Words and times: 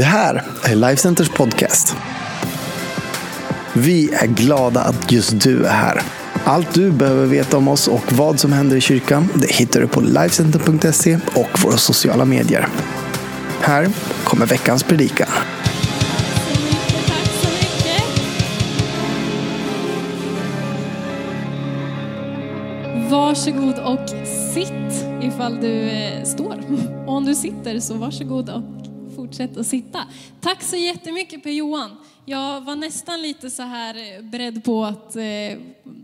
Det 0.00 0.06
här 0.06 0.42
är 0.64 0.74
Lifecenters 0.74 1.28
podcast. 1.28 1.96
Vi 3.72 4.14
är 4.14 4.26
glada 4.26 4.80
att 4.80 5.12
just 5.12 5.40
du 5.40 5.64
är 5.64 5.72
här. 5.72 6.02
Allt 6.44 6.74
du 6.74 6.90
behöver 6.90 7.26
veta 7.26 7.56
om 7.56 7.68
oss 7.68 7.88
och 7.88 8.12
vad 8.12 8.40
som 8.40 8.52
händer 8.52 8.76
i 8.76 8.80
kyrkan 8.80 9.28
det 9.34 9.50
hittar 9.52 9.80
du 9.80 9.88
på 9.88 10.00
Lifecenter.se 10.00 11.18
och 11.34 11.62
våra 11.64 11.76
sociala 11.76 12.24
medier. 12.24 12.68
Här 13.60 13.88
kommer 14.24 14.46
veckans 14.46 14.82
predikan. 14.82 15.28
Varsågod 23.10 23.78
och 23.78 24.08
sitt 24.54 25.04
ifall 25.22 25.60
du 25.60 25.90
eh, 25.90 26.24
står. 26.24 26.56
Och 27.06 27.16
om 27.16 27.24
du 27.24 27.34
sitter 27.34 27.80
så 27.80 27.94
varsågod 27.94 28.50
och 28.50 28.79
fortsätt 29.30 29.56
att 29.56 29.66
sitta. 29.66 30.04
Tack 30.40 30.62
så 30.62 30.76
jättemycket 30.76 31.42
Per-Johan. 31.42 31.96
Jag 32.24 32.60
var 32.60 32.76
nästan 32.76 33.22
lite 33.22 33.50
så 33.50 33.62
här 33.62 33.94
eh, 33.94 34.22
beredd 34.22 34.64
på 34.64 34.84
att 34.84 35.16
eh, 35.16 35.22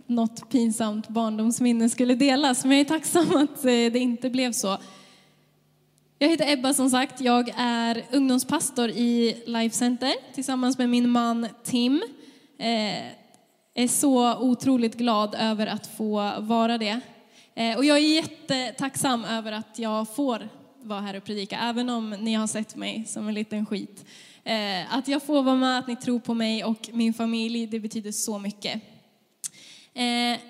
något 0.07 0.51
pinsamt 0.51 1.09
barndomsminne 1.09 1.89
skulle 1.89 2.15
delas, 2.15 2.65
men 2.65 2.73
jag 2.73 2.81
är 2.81 2.85
tacksam 2.85 3.37
att 3.37 3.65
eh, 3.65 3.71
det 3.71 3.99
inte 3.99 4.31
blev 4.31 4.53
så. 4.53 4.79
Jag 6.19 6.29
heter 6.29 6.53
Ebba 6.53 6.75
som 6.75 6.91
sagt. 6.91 7.21
Jag 7.21 7.53
är 7.57 8.05
ungdomspastor 8.13 8.89
i 8.89 9.43
Life 9.47 9.77
Center 9.77 10.13
tillsammans 10.35 10.79
med 10.79 10.89
min 10.89 11.09
man 11.09 11.47
Tim. 11.65 12.03
Eh, 12.59 13.07
är 13.75 13.89
så 13.89 14.39
otroligt 14.39 14.95
glad 14.95 15.37
över 15.39 15.67
att 15.67 15.87
få 15.87 16.33
vara 16.41 16.79
det. 16.79 17.01
Eh, 17.55 17.77
och 17.77 17.85
jag 17.85 17.99
är 17.99 18.15
jättetacksam 18.15 19.25
över 19.25 19.53
att 19.53 19.79
jag 19.79 20.15
får 20.17 20.49
vara 20.83 21.01
här 21.01 21.17
och 21.17 21.25
predika, 21.25 21.59
även 21.59 21.91
om 21.91 22.11
ni 22.11 22.35
har 22.35 22.47
sett 22.47 22.77
mig 22.77 23.05
som 23.07 23.29
en 23.29 23.35
liten 23.35 23.67
skit. 23.67 24.05
Eh, 24.45 24.95
att 24.97 25.09
jag 25.09 25.23
får 25.23 25.43
vara 25.43 25.57
med, 25.57 25.79
att 25.79 25.87
ni 25.87 25.97
tror 25.97 26.19
på 26.19 26.35
mig 26.35 26.65
och 26.65 26.91
min 26.93 27.15
familj, 27.15 27.67
det 27.67 27.81
betyder 27.81 28.13
så 28.13 28.39
mycket. 28.39 28.83
Eh, 29.95 30.41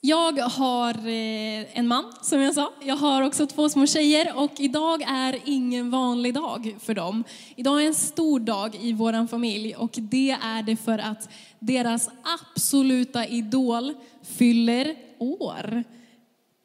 jag 0.00 0.38
har 0.38 0.94
eh, 0.94 1.78
en 1.78 1.88
man, 1.88 2.12
som 2.22 2.40
jag 2.40 2.54
sa. 2.54 2.72
Jag 2.82 2.96
har 2.96 3.22
också 3.22 3.46
två 3.46 3.68
små 3.68 3.86
tjejer 3.86 4.36
och 4.36 4.52
idag 4.58 5.02
är 5.02 5.38
ingen 5.44 5.90
vanlig 5.90 6.34
dag 6.34 6.76
för 6.80 6.94
dem. 6.94 7.24
Idag 7.56 7.82
är 7.82 7.86
en 7.86 7.94
stor 7.94 8.40
dag 8.40 8.76
i 8.80 8.92
vår 8.92 9.26
familj 9.26 9.74
och 9.74 9.90
det 9.94 10.30
är 10.30 10.62
det 10.62 10.76
för 10.76 10.98
att 10.98 11.28
deras 11.58 12.10
absoluta 12.40 13.26
idol 13.26 13.94
fyller 14.22 14.94
år. 15.18 15.84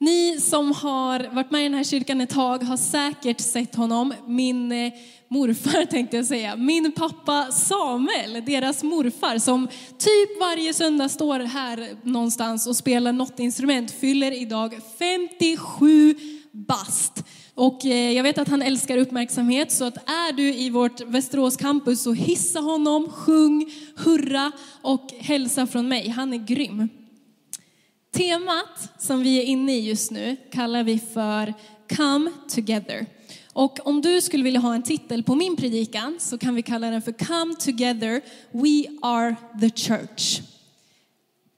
Ni 0.03 0.39
som 0.39 0.71
har 0.71 1.35
varit 1.35 1.51
med 1.51 1.61
i 1.61 1.63
den 1.63 1.73
här 1.73 1.83
kyrkan 1.83 2.21
ett 2.21 2.29
tag 2.29 2.63
har 2.63 2.77
säkert 2.77 3.39
sett 3.39 3.75
honom. 3.75 4.13
Min 4.27 4.71
eh, 4.71 4.93
morfar 5.27 5.85
tänkte 5.91 6.17
jag 6.17 6.25
säga. 6.25 6.55
Min 6.55 6.91
pappa 6.91 7.51
Samuel, 7.51 8.45
deras 8.45 8.83
morfar, 8.83 9.37
som 9.37 9.67
typ 9.97 10.39
varje 10.39 10.73
söndag 10.73 11.09
står 11.09 11.39
här 11.39 11.89
någonstans 12.03 12.67
och 12.67 12.75
spelar 12.75 13.11
något 13.11 13.39
instrument, 13.39 13.91
fyller 13.91 14.31
idag 14.31 14.79
57 14.99 16.15
bast. 16.51 17.23
Och 17.55 17.85
eh, 17.85 18.11
jag 18.11 18.23
vet 18.23 18.37
att 18.37 18.49
han 18.49 18.61
älskar 18.61 18.97
uppmärksamhet, 18.97 19.71
så 19.71 19.85
att 19.85 20.09
är 20.09 20.33
du 20.33 20.53
i 20.53 20.69
vårt 20.69 21.01
Västerås 21.01 21.57
campus 21.57 22.03
så 22.03 22.13
hissa 22.13 22.59
honom, 22.59 23.09
sjung, 23.09 23.71
hurra 23.95 24.51
och 24.81 25.13
hälsa 25.19 25.67
från 25.67 25.87
mig. 25.87 26.09
Han 26.09 26.33
är 26.33 26.37
grym. 26.37 26.89
Temat 28.13 28.91
som 28.97 29.19
vi 29.19 29.37
är 29.39 29.43
inne 29.43 29.75
i 29.75 29.87
just 29.87 30.11
nu 30.11 30.35
kallar 30.51 30.83
vi 30.83 30.99
för 30.99 31.53
Come 31.95 32.31
Together. 32.49 33.05
Och 33.53 33.87
om 33.87 34.01
du 34.01 34.21
skulle 34.21 34.43
vilja 34.43 34.59
ha 34.59 34.75
en 34.75 34.83
titel 34.83 35.23
på 35.23 35.35
min 35.35 35.55
predikan 35.55 36.15
så 36.19 36.37
kan 36.37 36.55
vi 36.55 36.61
kalla 36.61 36.89
den 36.89 37.01
för 37.01 37.11
Come 37.11 37.55
Together, 37.55 38.21
We 38.51 38.85
Are 39.01 39.35
the 39.61 39.69
Church. 39.69 40.41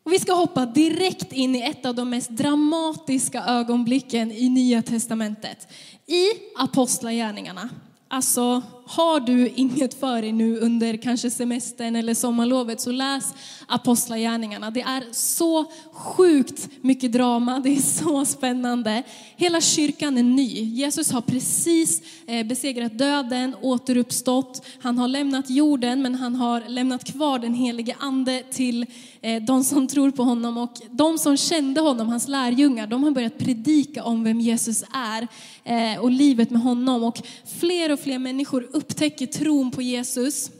Och 0.03 0.13
vi 0.13 0.19
ska 0.19 0.33
hoppa 0.33 0.65
direkt 0.65 1.33
in 1.33 1.55
i 1.55 1.61
ett 1.61 1.85
av 1.85 1.95
de 1.95 2.09
mest 2.09 2.29
dramatiska 2.29 3.43
ögonblicken 3.43 4.31
i 4.31 4.49
Nya 4.49 4.81
Testamentet. 4.81 5.67
I 6.05 6.25
Apostlagärningarna. 6.55 7.69
Alltså, 8.07 8.61
har 8.85 9.19
du 9.19 9.49
inget 9.55 9.99
för 9.99 10.21
dig 10.21 10.31
nu 10.31 10.59
under 10.59 10.97
kanske 10.97 11.29
semestern 11.29 11.95
eller 11.95 12.13
sommarlovet 12.13 12.81
så 12.81 12.91
läs 12.91 13.33
Apostlagärningarna. 13.67 14.71
Det 14.71 14.81
är 14.81 15.03
så 15.11 15.65
sjukt 15.91 16.69
mycket 16.81 17.11
drama, 17.11 17.59
det 17.59 17.69
är 17.69 17.81
så 17.81 18.25
spännande. 18.25 19.03
Hela 19.35 19.61
kyrkan 19.61 20.17
är 20.17 20.23
ny. 20.23 20.63
Jesus 20.63 21.11
har 21.11 21.21
precis 21.21 22.01
eh, 22.27 22.47
besegrat 22.47 22.97
döden, 22.97 23.55
återuppstått. 23.61 24.65
Han 24.79 24.97
har 24.97 25.07
lämnat 25.07 25.49
jorden 25.49 26.01
men 26.01 26.15
han 26.15 26.35
har 26.35 26.63
lämnat 26.67 27.03
kvar 27.03 27.39
den 27.39 27.53
helige 27.53 27.95
ande 27.99 28.43
till 28.51 28.85
eh, 29.21 29.43
de 29.43 29.63
som 29.63 29.87
tror 29.87 30.11
på 30.11 30.23
honom. 30.23 30.57
Och 30.57 30.81
de 30.91 31.17
som 31.17 31.37
kände 31.37 31.81
honom, 31.81 32.07
hans 32.09 32.27
lärjungar, 32.27 32.87
de 32.87 33.03
har 33.03 33.11
börjat 33.11 33.37
predika 33.37 34.03
om 34.03 34.23
vem 34.23 34.39
Jesus 34.39 34.83
är 34.93 35.27
eh, 35.63 35.99
och 35.99 36.11
livet 36.11 36.49
med 36.49 36.61
honom. 36.61 37.03
Och 37.03 37.21
fler 37.59 37.91
och 37.91 37.99
fler 37.99 38.19
människor 38.19 38.74
upptäcker 38.75 39.27
tron 39.27 39.71
på 39.71 39.81
Jesus. 39.81 40.51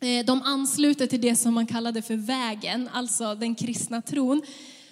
Eh, 0.00 0.24
de 0.26 0.42
ansluter 0.42 1.06
till 1.06 1.20
det 1.20 1.36
som 1.36 1.54
man 1.54 1.66
kallade 1.66 2.02
för 2.02 2.16
vägen, 2.16 2.88
alltså 2.92 3.34
den 3.34 3.54
kristna 3.54 4.02
tron. 4.02 4.42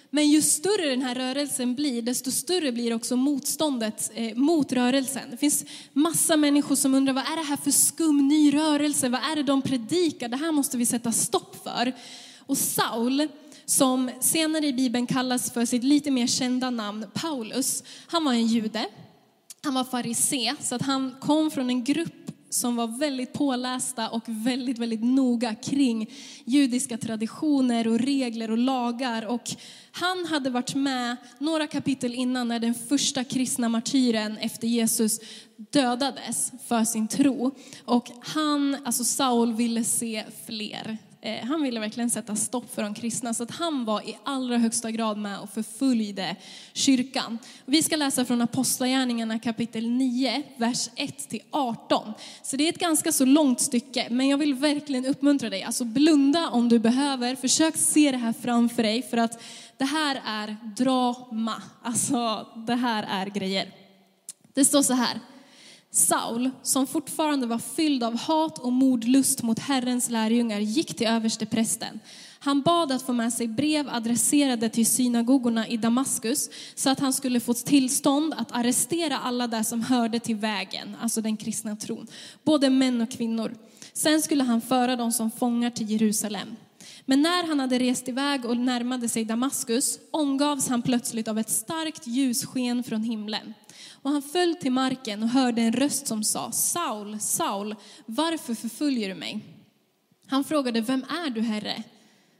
Men 0.09 0.29
ju 0.29 0.41
större 0.41 0.89
den 0.89 1.01
här 1.01 1.15
rörelsen 1.15 1.75
blir, 1.75 2.01
desto 2.01 2.31
större 2.31 2.71
blir 2.71 2.93
också 2.93 3.15
motståndet 3.15 4.11
eh, 4.13 4.35
mot 4.35 4.71
rörelsen. 4.71 5.23
Det 5.31 5.37
finns 5.37 5.65
massa 5.93 6.37
människor 6.37 6.75
som 6.75 6.95
undrar, 6.95 7.13
vad 7.13 7.23
är 7.23 7.35
det 7.35 7.43
här 7.43 7.57
för 7.57 7.71
skum 7.71 8.27
ny 8.27 8.53
rörelse? 8.53 9.09
Vad 9.09 9.21
är 9.31 9.35
det 9.35 9.43
de 9.43 9.61
predikar? 9.61 10.27
Det 10.27 10.37
här 10.37 10.51
måste 10.51 10.77
vi 10.77 10.85
sätta 10.85 11.11
stopp 11.11 11.63
för. 11.63 11.93
Och 12.37 12.57
Saul, 12.57 13.27
som 13.65 14.11
senare 14.19 14.67
i 14.67 14.73
Bibeln 14.73 15.07
kallas 15.07 15.51
för 15.51 15.65
sitt 15.65 15.83
lite 15.83 16.11
mer 16.11 16.27
kända 16.27 16.69
namn 16.69 17.05
Paulus, 17.13 17.83
han 18.07 18.25
var 18.25 18.33
en 18.33 18.47
jude. 18.47 18.85
Han 19.63 19.73
var 19.73 19.83
farisé, 19.83 20.55
så 20.61 20.75
att 20.75 20.81
han 20.81 21.15
kom 21.19 21.51
från 21.51 21.69
en 21.69 21.83
grupp 21.83 22.28
som 22.49 22.75
var 22.75 22.87
väldigt 22.87 23.33
pålästa 23.33 24.09
och 24.09 24.23
väldigt, 24.25 24.77
väldigt 24.77 25.03
noga 25.03 25.55
kring 25.55 26.09
judiska 26.45 26.97
traditioner 26.97 27.87
och 27.87 27.99
regler 27.99 28.51
och 28.51 28.57
lagar. 28.57 29.25
Och 29.25 29.49
han 29.91 30.25
hade 30.25 30.49
varit 30.49 30.75
med 30.75 31.17
några 31.37 31.67
kapitel 31.67 32.13
innan 32.13 32.47
när 32.47 32.59
den 32.59 32.73
första 32.73 33.23
kristna 33.23 33.69
martyren 33.69 34.37
efter 34.37 34.67
Jesus 34.67 35.19
dödades 35.71 36.51
för 36.67 36.83
sin 36.83 37.07
tro. 37.07 37.55
Och 37.85 38.11
han, 38.21 38.77
alltså 38.85 39.03
Saul, 39.03 39.53
ville 39.53 39.83
se 39.83 40.23
fler 40.45 40.97
Eh, 41.21 41.45
han 41.45 41.61
ville 41.61 41.79
verkligen 41.79 42.09
sätta 42.09 42.35
stopp 42.35 42.75
för 42.75 42.81
de 42.81 42.93
kristna, 42.93 43.33
så 43.33 43.43
att 43.43 43.51
han 43.51 43.85
var 43.85 44.09
i 44.09 44.17
allra 44.23 44.57
högsta 44.57 44.91
grad 44.91 45.17
med 45.17 45.39
och 45.39 45.49
förföljde 45.49 46.35
kyrkan. 46.73 47.37
Vi 47.65 47.83
ska 47.83 47.95
läsa 47.95 48.25
från 48.25 48.41
Apostlagärningarna 48.41 49.39
kapitel 49.39 49.89
9, 49.89 50.43
vers 50.57 50.89
1-18. 50.95 52.13
Så 52.43 52.57
det 52.57 52.63
är 52.63 52.69
ett 52.69 52.79
ganska 52.79 53.11
så 53.11 53.25
långt 53.25 53.61
stycke, 53.61 54.07
men 54.09 54.27
jag 54.27 54.37
vill 54.37 54.53
verkligen 54.53 55.05
uppmuntra 55.05 55.49
dig. 55.49 55.63
Alltså 55.63 55.83
blunda 55.83 56.49
om 56.49 56.69
du 56.69 56.79
behöver, 56.79 57.35
försök 57.35 57.77
se 57.77 58.11
det 58.11 58.17
här 58.17 58.33
framför 58.33 58.83
dig, 58.83 59.01
för 59.01 59.17
att 59.17 59.43
det 59.77 59.85
här 59.85 60.21
är 60.25 60.57
drama. 60.77 61.63
Alltså, 61.83 62.47
det 62.67 62.75
här 62.75 63.05
är 63.09 63.25
grejer. 63.25 63.71
Det 64.53 64.65
står 64.65 64.81
så 64.81 64.93
här. 64.93 65.19
Saul, 65.91 66.49
som 66.63 66.87
fortfarande 66.87 67.47
var 67.47 67.59
fylld 67.59 68.03
av 68.03 68.17
hat 68.17 68.57
och 68.57 68.71
mordlust 68.71 69.43
mot 69.43 69.59
Herrens 69.59 70.09
lärjungar, 70.09 70.59
gick 70.59 70.97
till 70.97 71.07
översteprästen. 71.07 71.99
Han 72.39 72.61
bad 72.61 72.91
att 72.91 73.01
få 73.01 73.13
med 73.13 73.33
sig 73.33 73.47
brev 73.47 73.89
adresserade 73.89 74.69
till 74.69 74.85
synagogorna 74.85 75.67
i 75.67 75.77
Damaskus 75.77 76.49
så 76.75 76.89
att 76.89 76.99
han 76.99 77.13
skulle 77.13 77.39
få 77.39 77.53
tillstånd 77.53 78.33
att 78.37 78.51
arrestera 78.51 79.17
alla 79.17 79.47
där 79.47 79.63
som 79.63 79.81
hörde 79.81 80.19
till 80.19 80.35
vägen, 80.35 80.95
alltså 81.01 81.21
den 81.21 81.37
kristna 81.37 81.75
tron, 81.75 82.07
både 82.43 82.69
män 82.69 83.01
och 83.01 83.11
kvinnor. 83.11 83.55
Sen 83.93 84.21
skulle 84.21 84.43
han 84.43 84.61
föra 84.61 84.95
dem 84.95 85.11
som 85.11 85.31
fångar 85.31 85.69
till 85.69 85.91
Jerusalem. 85.91 86.55
Men 87.09 87.21
när 87.21 87.47
han 87.47 87.59
hade 87.59 87.79
rest 87.79 88.07
iväg 88.07 88.45
och 88.45 88.57
närmade 88.57 89.09
sig 89.09 89.25
Damaskus 89.25 89.99
omgavs 90.11 90.67
han 90.67 90.81
plötsligt 90.81 91.27
av 91.27 91.39
ett 91.39 91.49
starkt 91.49 92.07
ljussken 92.07 92.83
från 92.83 93.03
himlen. 93.03 93.53
Och 94.01 94.11
han 94.11 94.21
föll 94.21 94.55
till 94.55 94.71
marken 94.71 95.23
och 95.23 95.29
hörde 95.29 95.61
en 95.61 95.73
röst 95.73 96.07
som 96.07 96.23
sa, 96.23 96.51
Saul, 96.51 97.19
Saul, 97.19 97.75
varför 98.05 98.55
förföljer 98.55 99.09
du 99.09 99.15
mig? 99.15 99.39
Han 100.27 100.43
frågade, 100.43 100.81
vem 100.81 101.03
är 101.03 101.29
du 101.29 101.41
Herre? 101.41 101.83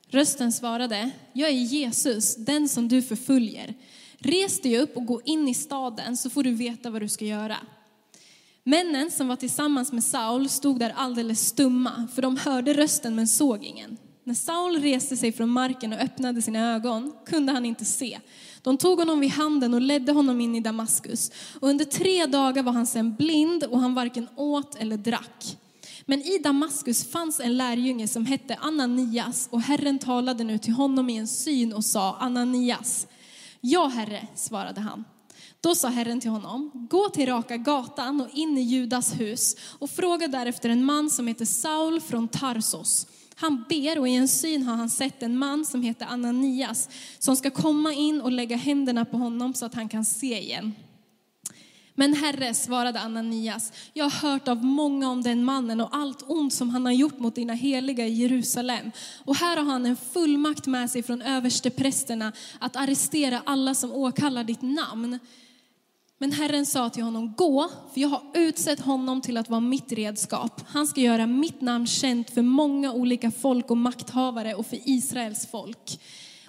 Rösten 0.08 0.52
svarade, 0.52 1.12
jag 1.34 1.50
är 1.50 1.54
Jesus, 1.54 2.36
den 2.36 2.70
som 2.70 2.88
du 2.88 3.02
förföljer. 3.02 3.74
Res 4.18 4.62
dig 4.62 4.80
upp 4.80 4.98
och 4.98 5.06
gå 5.06 5.22
in 5.26 5.48
i 5.48 5.54
staden 5.54 6.18
så 6.18 6.30
får 6.30 6.44
du 6.44 6.54
veta 6.54 6.90
vad 6.90 7.02
du 7.02 7.10
ska 7.10 7.26
göra. 7.26 7.58
Männen 8.64 9.12
som 9.12 9.28
var 9.28 9.36
tillsammans 9.36 9.92
med 9.92 10.04
Saul 10.04 10.50
stod 10.50 10.80
där 10.80 10.94
alldeles 10.96 11.48
stumma, 11.48 12.08
för 12.16 12.22
de 12.22 12.38
hörde 12.38 12.74
rösten 12.74 13.16
men 13.16 13.28
såg 13.28 13.64
ingen. 13.64 13.98
När 14.30 14.36
Saul 14.36 14.82
reste 14.82 15.18
sig 15.18 15.32
från 15.32 15.50
marken 15.50 15.94
och 15.94 16.00
öppnade 16.00 16.42
sina 16.42 16.76
ögon 16.76 17.14
kunde 17.26 17.52
han 17.52 17.66
inte 17.66 17.86
se. 17.86 18.20
De 18.62 18.78
tog 18.78 19.00
honom 19.00 19.20
vid 19.20 19.30
handen 19.30 19.74
och 19.74 19.82
ledde 19.82 20.12
honom 20.12 20.42
in 20.42 20.56
i 20.56 20.60
Damaskus. 20.60 21.32
Och 21.60 21.70
under 21.70 21.86
tre 21.86 22.26
dagar 22.26 22.64
var 22.64 22.72
han 22.72 22.88
sedan 22.88 23.16
blind 23.16 23.64
och 23.64 23.80
han 23.80 23.94
varken 23.94 24.28
åt 24.36 24.76
eller 24.76 24.98
drack. 24.98 25.58
Men 26.06 26.22
i 26.22 26.38
Damaskus 26.38 27.12
fanns 27.12 27.40
en 27.40 27.58
lärjunge 27.58 28.08
som 28.08 28.26
hette 28.26 28.56
Ananias 28.56 29.50
och 29.52 29.62
Herren 29.62 30.00
talade 30.00 30.44
nu 30.44 30.58
till 30.58 30.74
honom 30.74 31.10
i 31.10 31.18
en 31.18 31.28
syn 31.28 31.74
och 31.74 31.86
sa 31.86 32.18
Ananias. 32.20 33.08
Ja, 33.62 33.88
Herre, 33.88 34.28
svarade 34.36 34.82
han. 34.82 35.04
Då 35.62 35.76
sa 35.76 35.88
Herren 35.88 36.20
till 36.20 36.32
honom, 36.32 36.88
gå 36.90 37.10
till 37.10 37.26
Raka 37.26 37.58
gatan 37.58 38.22
och 38.22 38.30
in 38.34 38.58
i 38.58 38.62
Judas 38.62 39.20
hus 39.20 39.56
och 39.80 39.90
fråga 39.90 40.28
därefter 40.28 40.70
en 40.70 40.86
man 40.86 41.10
som 41.10 41.28
heter 41.28 41.46
Saul 41.46 42.02
från 42.02 42.28
Tarsos. 42.28 43.08
Han 43.40 43.66
ber 43.70 44.00
och 44.00 44.08
i 44.08 44.16
en 44.16 44.28
syn 44.28 44.64
har 44.64 44.76
han 44.76 44.90
sett 44.90 45.24
en 45.24 45.38
man 45.38 45.66
som 45.66 45.82
heter 45.82 46.06
Ananias 46.06 46.90
som 47.20 47.36
ska 47.36 47.50
komma 47.50 47.94
in 47.94 48.22
och 48.22 48.32
lägga 48.32 48.58
händerna 48.58 49.06
på 49.06 49.18
honom 49.18 49.54
så 49.54 49.66
att 49.66 49.74
han 49.74 49.90
kan 49.90 50.06
se 50.06 50.40
igen. 50.40 50.74
Men 51.96 52.14
Herre, 52.14 52.54
svarade 52.54 53.00
Ananias, 53.00 53.74
jag 53.94 54.06
har 54.06 54.30
hört 54.32 54.48
av 54.48 54.64
många 54.66 55.10
om 55.10 55.24
den 55.24 55.44
mannen 55.44 55.82
och 55.82 55.96
allt 55.96 56.24
ont 56.28 56.54
som 56.54 56.70
han 56.70 56.86
har 56.86 56.94
gjort 56.94 57.20
mot 57.20 57.36
dina 57.36 57.54
heliga 57.54 58.08
i 58.08 58.14
Jerusalem. 58.14 58.92
Och 59.26 59.36
här 59.36 59.58
har 59.58 59.64
han 59.64 59.86
en 59.86 59.98
fullmakt 60.14 60.68
med 60.68 60.92
sig 60.92 61.04
från 61.04 61.22
översteprästerna 61.22 62.32
att 62.60 62.76
arrestera 62.76 63.42
alla 63.46 63.76
som 63.76 63.92
åkallar 63.92 64.44
ditt 64.44 64.62
namn. 64.62 65.20
Men 66.22 66.32
Herren 66.32 66.66
sa 66.66 66.90
till 66.90 67.04
honom, 67.04 67.34
gå, 67.38 67.70
för 67.94 68.02
jag 68.02 68.10
har 68.10 68.22
utsett 68.34 68.80
honom 68.80 69.22
till 69.22 69.38
att 69.38 69.50
vara 69.50 69.60
mitt 69.60 69.92
redskap. 69.92 70.62
Han 70.68 70.88
ska 70.88 71.02
göra 71.02 71.28
mitt 71.28 71.62
namn 71.62 71.88
känt 71.88 72.30
för 72.30 72.42
många 72.42 72.94
olika 72.94 73.32
folk 73.32 73.72
och 73.72 73.78
makthavare 73.78 74.56
och 74.56 74.66
för 74.66 74.80
Israels 74.84 75.48
folk. 75.48 76.00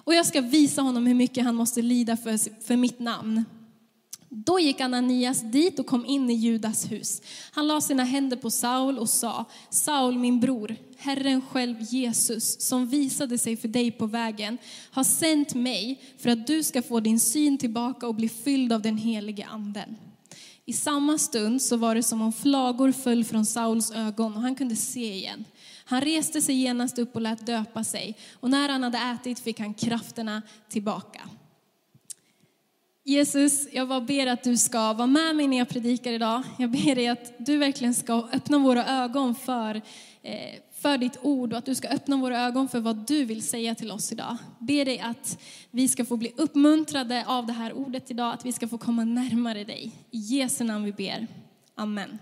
Och 0.03 0.13
jag 0.13 0.25
ska 0.25 0.41
visa 0.41 0.81
honom 0.81 1.07
hur 1.07 1.15
mycket 1.15 1.43
han 1.43 1.55
måste 1.55 1.81
lida 1.81 2.17
för, 2.17 2.63
för 2.63 2.75
mitt 2.75 2.99
namn. 2.99 3.45
Då 4.33 4.59
gick 4.59 4.81
Ananias 4.81 5.41
dit 5.41 5.79
och 5.79 5.85
kom 5.85 6.05
in 6.05 6.29
i 6.29 6.33
Judas 6.33 6.91
hus. 6.91 7.21
Han 7.51 7.67
la 7.67 7.81
sina 7.81 8.03
händer 8.03 8.37
på 8.37 8.51
Saul 8.51 8.99
och 8.99 9.09
sa, 9.09 9.45
Saul 9.69 10.17
min 10.17 10.39
bror, 10.39 10.75
Herren 10.97 11.41
själv 11.41 11.75
Jesus, 11.81 12.61
som 12.61 12.87
visade 12.87 13.37
sig 13.37 13.57
för 13.57 13.67
dig 13.67 13.91
på 13.91 14.05
vägen, 14.05 14.57
har 14.91 15.03
sänt 15.03 15.53
mig 15.53 16.01
för 16.17 16.29
att 16.29 16.47
du 16.47 16.63
ska 16.63 16.81
få 16.81 16.99
din 16.99 17.19
syn 17.19 17.57
tillbaka 17.57 18.07
och 18.07 18.15
bli 18.15 18.29
fylld 18.29 18.73
av 18.73 18.81
den 18.81 18.97
helige 18.97 19.45
anden. 19.45 19.97
I 20.65 20.73
samma 20.73 21.17
stund 21.17 21.61
så 21.61 21.77
var 21.77 21.95
det 21.95 22.03
som 22.03 22.21
om 22.21 22.33
flagor 22.33 22.91
föll 22.91 23.23
från 23.23 23.45
Sauls 23.45 23.91
ögon 23.91 24.35
och 24.35 24.41
han 24.41 24.55
kunde 24.55 24.75
se 24.75 25.13
igen. 25.13 25.45
Han 25.85 26.01
reste 26.01 26.41
sig 26.41 26.55
genast 26.55 26.99
upp 26.99 27.15
och 27.15 27.21
lät 27.21 27.45
döpa 27.45 27.83
sig 27.83 28.17
och 28.33 28.49
när 28.49 28.69
han 28.69 28.83
hade 28.83 28.97
ätit 28.97 29.39
fick 29.39 29.59
han 29.59 29.73
krafterna 29.73 30.41
tillbaka. 30.69 31.21
Jesus, 33.03 33.67
jag 33.71 33.87
bara 33.87 34.01
ber 34.01 34.27
att 34.27 34.43
du 34.43 34.57
ska 34.57 34.93
vara 34.93 35.07
med 35.07 35.35
mig 35.35 35.47
när 35.47 35.57
jag 35.57 35.69
predikar 35.69 36.11
idag. 36.11 36.43
Jag 36.57 36.71
ber 36.71 36.95
dig 36.95 37.07
att 37.07 37.33
du 37.37 37.57
verkligen 37.57 37.93
ska 37.93 38.29
öppna 38.33 38.57
våra 38.57 38.85
ögon 38.85 39.35
för, 39.35 39.81
eh, 40.21 40.59
för 40.73 40.97
ditt 40.97 41.17
ord 41.21 41.51
och 41.53 41.57
att 41.57 41.65
du 41.65 41.75
ska 41.75 41.87
öppna 41.87 42.17
våra 42.17 42.41
ögon 42.41 42.69
för 42.69 42.79
vad 42.79 43.07
du 43.07 43.25
vill 43.25 43.41
säga 43.41 43.75
till 43.75 43.91
oss 43.91 44.11
idag. 44.11 44.37
Ber 44.59 44.85
dig 44.85 44.99
att 44.99 45.39
vi 45.71 45.87
ska 45.87 46.05
få 46.05 46.17
bli 46.17 46.33
uppmuntrade 46.37 47.25
av 47.27 47.45
det 47.45 47.53
här 47.53 47.73
ordet 47.73 48.11
idag, 48.11 48.33
att 48.33 48.45
vi 48.45 48.51
ska 48.51 48.67
få 48.67 48.77
komma 48.77 49.03
närmare 49.03 49.63
dig. 49.63 49.91
I 50.11 50.17
Jesu 50.17 50.63
namn 50.63 50.85
vi 50.85 50.91
ber. 50.91 51.27
Amen. 51.75 52.19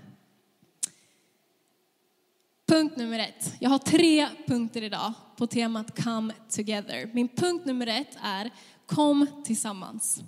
Punkt 2.68 2.98
nummer 2.98 3.20
ett. 3.20 3.54
Jag 3.60 3.70
har 3.70 3.80
tre 3.80 4.28
punkter 4.48 4.84
idag 4.84 5.14
på 5.38 5.48
temat 5.48 6.04
Come 6.04 6.34
Together. 6.50 7.10
Min 7.14 7.28
punkt 7.28 7.66
nummer 7.66 7.88
ett 7.88 8.18
är 8.22 8.50
Kom 8.86 9.28
tillsammans. 9.46 10.22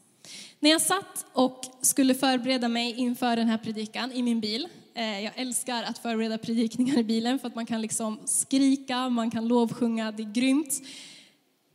När 0.59 0.69
jag 0.69 0.81
satt 0.81 1.25
och 1.33 1.65
skulle 1.81 2.15
förbereda 2.15 2.67
mig 2.67 2.93
inför 2.97 3.35
den 3.35 3.47
här 3.47 3.57
predikan 3.57 4.11
i 4.11 4.23
min 4.23 4.39
bil, 4.39 4.67
eh, 4.95 5.19
jag 5.19 5.33
älskar 5.35 5.83
att 5.83 5.97
förbereda 5.97 6.37
predikningar 6.37 6.97
i 6.97 7.03
bilen 7.03 7.39
för 7.39 7.47
att 7.47 7.55
man 7.55 7.65
kan 7.65 7.81
liksom 7.81 8.19
skrika, 8.25 9.09
man 9.09 9.31
kan 9.31 9.47
lovsjunga, 9.47 10.11
det 10.11 10.23
är 10.23 10.33
grymt. 10.33 10.81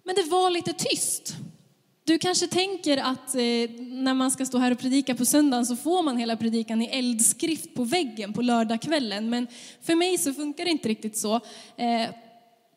Men 0.05 0.15
det 0.15 0.23
var 0.23 0.51
lite 0.51 0.73
tyst. 0.73 1.37
Du 2.05 2.19
kanske 2.19 2.47
tänker 2.47 2.97
att 2.97 3.35
eh, 3.35 3.41
när 3.79 4.15
man 4.15 4.31
ska 4.31 4.47
stå 4.47 4.59
här 4.59 4.71
och 4.71 4.79
predika 4.79 5.15
på 5.15 5.25
söndagen 5.25 5.67
så 5.67 5.77
får 5.77 6.03
man 6.03 6.17
hela 6.17 6.37
predikan 6.37 6.83
i 6.83 6.87
eldskrift 6.87 7.75
på 7.75 7.85
väggen 7.85 8.33
på 8.33 8.43
lördagskvällen. 8.43 9.31
Men 9.31 9.47
för 9.83 9.95
mig 9.95 10.19
så 10.19 10.33
funkar 10.33 10.65
det 10.65 10.71
inte 10.71 10.89
riktigt 10.89 11.19
så. 11.19 11.35
Eh, 11.77 12.11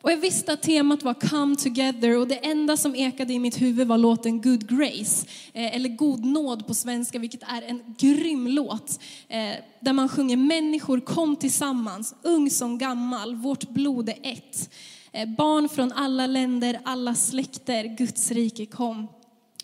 och 0.02 0.12
jag 0.12 0.18
visste 0.18 0.54
att 0.54 0.62
temat 0.62 1.04
var 1.04 1.14
Come 1.14 1.56
Together 1.56 2.18
och 2.18 2.28
det 2.28 2.36
enda 2.36 2.78
som 2.78 2.96
ekade 2.96 3.34
i 3.34 3.40
mitt 3.40 3.62
huvud 3.62 3.88
var 3.88 3.98
låten 3.98 4.42
Good 4.42 4.70
Grace, 4.70 5.28
eh, 5.54 5.76
eller 5.76 5.90
God 5.90 6.26
nåd 6.26 6.68
på 6.68 6.74
svenska, 6.74 7.20
vilket 7.20 7.44
är 7.44 7.62
en 7.62 7.96
grym 7.98 8.48
låt. 8.48 9.00
Eh, 9.28 9.54
där 9.80 9.94
man 9.94 10.10
sjunger 10.10 10.38
människor 10.38 11.00
kom 11.00 11.36
tillsammans, 11.36 12.16
ung 12.22 12.50
som 12.50 12.78
gammal, 12.78 13.36
vårt 13.36 13.70
blod 13.70 14.10
är 14.10 14.18
ett. 14.22 14.70
Eh, 15.12 15.30
barn 15.30 15.70
från 15.70 15.92
alla 15.92 16.28
länder, 16.28 16.80
alla 16.84 17.16
släkter, 17.16 17.84
Guds 17.98 18.32
rike 18.32 18.66
kom. 18.66 19.08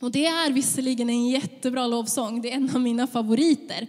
Och 0.01 0.11
det 0.11 0.25
är 0.25 0.51
visserligen 0.51 1.09
en 1.09 1.27
jättebra 1.27 1.87
lovsång, 1.87 2.41
det 2.41 2.51
är 2.51 2.55
en 2.55 2.75
av 2.75 2.81
mina 2.81 3.07
favoriter. 3.07 3.87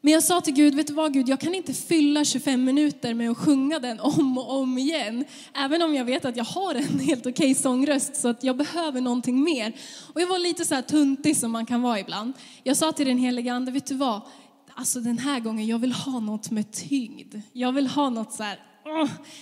Men 0.00 0.12
jag 0.12 0.22
sa 0.22 0.40
till 0.40 0.54
Gud, 0.54 0.74
vet 0.74 0.86
du 0.86 0.92
vad 0.92 1.12
Gud, 1.12 1.28
jag 1.28 1.40
kan 1.40 1.54
inte 1.54 1.74
fylla 1.74 2.24
25 2.24 2.64
minuter 2.64 3.14
med 3.14 3.30
att 3.30 3.38
sjunga 3.38 3.78
den 3.78 4.00
om 4.00 4.38
och 4.38 4.56
om 4.56 4.78
igen. 4.78 5.24
Även 5.54 5.82
om 5.82 5.94
jag 5.94 6.04
vet 6.04 6.24
att 6.24 6.36
jag 6.36 6.44
har 6.44 6.74
en 6.74 6.98
helt 7.00 7.26
okej 7.26 7.32
okay 7.32 7.54
sångröst 7.54 8.16
så 8.16 8.28
att 8.28 8.44
jag 8.44 8.56
behöver 8.56 9.00
någonting 9.00 9.42
mer. 9.42 9.72
Och 10.14 10.20
jag 10.20 10.26
var 10.26 10.38
lite 10.38 10.64
så 10.64 10.74
här 10.74 10.82
tuntig 10.82 11.36
som 11.36 11.50
man 11.52 11.66
kan 11.66 11.82
vara 11.82 12.00
ibland. 12.00 12.32
Jag 12.62 12.76
sa 12.76 12.92
till 12.92 13.06
den 13.06 13.18
helige 13.18 13.52
ande, 13.52 13.70
vet 13.72 13.86
du 13.86 13.94
vad? 13.94 14.20
Alltså 14.74 15.00
den 15.00 15.18
här 15.18 15.40
gången, 15.40 15.66
jag 15.66 15.78
vill 15.78 15.92
ha 15.92 16.20
något 16.20 16.50
med 16.50 16.72
tyngd. 16.72 17.34
Jag 17.52 17.72
vill 17.72 17.86
ha 17.86 18.10
något 18.10 18.32
så 18.32 18.42
här, 18.42 18.58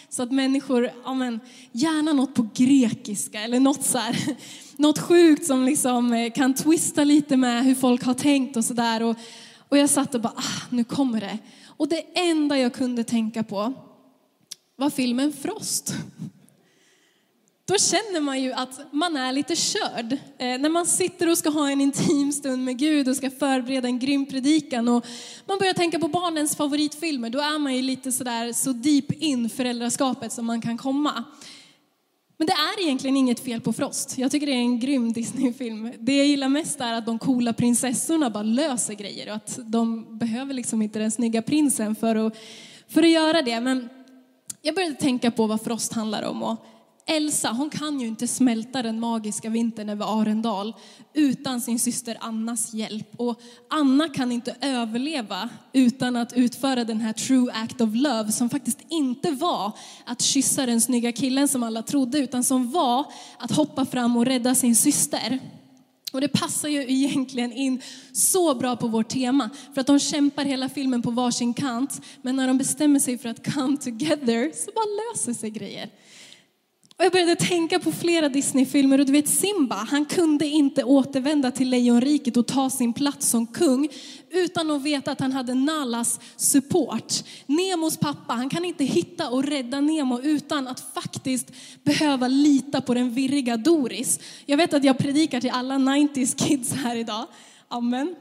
så 0.08 0.22
att 0.22 0.32
människor, 0.32 0.90
ja 1.04 1.14
men, 1.14 1.40
gärna 1.72 2.12
något 2.12 2.34
på 2.34 2.48
grekiska 2.54 3.40
eller 3.40 3.60
något 3.60 3.82
så 3.84 3.98
här, 3.98 4.16
något 4.76 4.98
sjukt 4.98 5.46
som 5.46 5.64
liksom 5.64 6.12
eh, 6.12 6.32
kan 6.32 6.54
twista 6.54 7.04
lite 7.04 7.36
med 7.36 7.64
hur 7.64 7.74
folk 7.74 8.04
har 8.04 8.14
tänkt 8.14 8.56
och 8.56 8.64
sådär. 8.64 9.14
Och 9.68 9.78
jag 9.78 9.90
satt 9.90 10.14
och 10.14 10.20
bara, 10.20 10.32
ah, 10.36 10.66
nu 10.70 10.84
kommer 10.84 11.20
det. 11.20 11.38
Och 11.66 11.88
det 11.88 12.18
enda 12.18 12.58
jag 12.58 12.74
kunde 12.74 13.04
tänka 13.04 13.42
på 13.42 13.72
var 14.76 14.90
filmen 14.90 15.32
Frost. 15.32 15.94
Då 17.68 17.78
känner 17.78 18.20
man 18.20 18.42
ju 18.42 18.52
att 18.52 18.92
man 18.92 19.16
är 19.16 19.32
lite 19.32 19.56
körd. 19.56 20.12
Eh, 20.12 20.58
när 20.58 20.68
man 20.68 20.86
sitter 20.86 21.30
och 21.30 21.38
ska 21.38 21.50
ha 21.50 21.70
en 21.70 21.80
intim 21.80 22.32
stund 22.32 22.64
med 22.64 22.78
Gud 22.78 23.08
och 23.08 23.16
ska 23.16 23.30
förbereda 23.30 23.88
en 23.88 23.98
grym 23.98 24.26
predikan 24.26 24.88
och 24.88 25.06
man 25.46 25.58
börjar 25.58 25.72
tänka 25.72 25.98
på 25.98 26.08
barnens 26.08 26.56
favoritfilmer, 26.56 27.30
då 27.30 27.38
är 27.38 27.58
man 27.58 27.74
ju 27.74 27.82
lite 27.82 28.12
sådär 28.12 28.52
så 28.52 28.72
deep 28.72 29.12
in 29.12 29.50
föräldraskapet 29.50 30.32
som 30.32 30.46
man 30.46 30.60
kan 30.60 30.78
komma. 30.78 31.24
Men 32.38 32.46
det 32.46 32.52
är 32.52 32.82
egentligen 32.84 33.16
inget 33.16 33.40
fel 33.40 33.60
på 33.60 33.72
Frost. 33.72 34.18
Jag 34.18 34.30
tycker 34.30 34.46
det 34.46 34.52
är 34.52 34.56
en 34.56 34.80
grym 34.80 35.12
Disney-film. 35.12 35.92
Det 35.98 36.16
jag 36.16 36.26
gillar 36.26 36.48
mest 36.48 36.80
är 36.80 36.92
att 36.92 37.06
de 37.06 37.18
coola 37.18 37.52
prinsessorna 37.52 38.30
bara 38.30 38.42
löser 38.42 38.94
grejer 38.94 39.28
och 39.28 39.36
att 39.36 39.58
de 39.64 40.18
behöver 40.18 40.54
liksom 40.54 40.82
inte 40.82 40.98
den 40.98 41.10
snygga 41.10 41.42
prinsen 41.42 41.94
för 41.94 42.16
att, 42.16 42.36
för 42.88 43.02
att 43.02 43.10
göra 43.10 43.42
det. 43.42 43.60
Men 43.60 43.88
jag 44.62 44.74
började 44.74 44.94
tänka 44.94 45.30
på 45.30 45.46
vad 45.46 45.60
Frost 45.60 45.92
handlar 45.92 46.22
om 46.22 46.42
och 46.42 46.66
Elsa, 47.08 47.52
hon 47.52 47.70
kan 47.70 48.00
ju 48.00 48.06
inte 48.06 48.28
smälta 48.28 48.82
den 48.82 49.00
magiska 49.00 49.50
vintern 49.50 49.88
över 49.88 50.20
Arendal 50.20 50.74
utan 51.14 51.60
sin 51.60 51.78
syster 51.78 52.16
Annas 52.20 52.74
hjälp. 52.74 53.08
Och 53.16 53.40
Anna 53.70 54.08
kan 54.08 54.32
inte 54.32 54.56
överleva 54.60 55.48
utan 55.72 56.16
att 56.16 56.32
utföra 56.32 56.84
den 56.84 57.00
här 57.00 57.12
true 57.12 57.52
act 57.52 57.80
of 57.80 57.90
love 57.92 58.32
som 58.32 58.50
faktiskt 58.50 58.78
inte 58.90 59.30
var 59.30 59.72
att 60.04 60.22
kyssa 60.22 60.66
den 60.66 60.80
snygga 60.80 61.12
killen 61.12 61.48
som 61.48 61.62
alla 61.62 61.82
trodde 61.82 62.18
utan 62.18 62.44
som 62.44 62.70
var 62.70 63.04
att 63.38 63.50
hoppa 63.50 63.84
fram 63.84 64.16
och 64.16 64.26
rädda 64.26 64.54
sin 64.54 64.76
syster. 64.76 65.40
Och 66.12 66.20
det 66.20 66.28
passar 66.28 66.68
ju 66.68 66.82
egentligen 66.82 67.52
in 67.52 67.82
så 68.12 68.54
bra 68.54 68.76
på 68.76 68.88
vårt 68.88 69.08
tema, 69.08 69.50
för 69.74 69.80
att 69.80 69.86
de 69.86 69.98
kämpar 69.98 70.44
hela 70.44 70.68
filmen 70.68 71.02
på 71.02 71.10
varsin 71.10 71.54
kant, 71.54 72.00
men 72.22 72.36
när 72.36 72.46
de 72.46 72.58
bestämmer 72.58 73.00
sig 73.00 73.18
för 73.18 73.28
att 73.28 73.54
come 73.54 73.76
together 73.76 74.52
så 74.54 74.70
bara 74.74 75.12
löser 75.12 75.40
sig 75.40 75.50
grejer. 75.50 75.90
Och 76.98 77.04
jag 77.04 77.12
började 77.12 77.36
tänka 77.36 77.78
på 77.78 77.92
flera 77.92 78.28
Disney-filmer 78.28 79.00
och 79.00 79.06
du 79.06 79.12
vet 79.12 79.28
Simba, 79.28 79.74
han 79.74 80.04
kunde 80.04 80.46
inte 80.46 80.84
återvända 80.84 81.50
till 81.50 81.70
Lejonriket 81.70 82.36
och 82.36 82.46
ta 82.46 82.70
sin 82.70 82.92
plats 82.92 83.28
som 83.28 83.46
kung 83.46 83.88
utan 84.30 84.70
att 84.70 84.82
veta 84.82 85.12
att 85.12 85.20
han 85.20 85.32
hade 85.32 85.54
Nalas 85.54 86.20
support. 86.36 87.12
Nemos 87.46 87.96
pappa, 87.96 88.32
han 88.34 88.48
kan 88.48 88.64
inte 88.64 88.84
hitta 88.84 89.30
och 89.30 89.44
rädda 89.44 89.80
Nemo 89.80 90.20
utan 90.20 90.68
att 90.68 90.94
faktiskt 90.94 91.52
behöva 91.84 92.28
lita 92.28 92.80
på 92.80 92.94
den 92.94 93.10
virriga 93.10 93.56
Doris. 93.56 94.20
Jag 94.46 94.56
vet 94.56 94.74
att 94.74 94.84
jag 94.84 94.98
predikar 94.98 95.40
till 95.40 95.50
alla 95.50 95.74
90s 95.74 96.46
kids 96.48 96.72
här 96.72 96.96
idag. 96.96 97.26
Amen. 97.68 98.14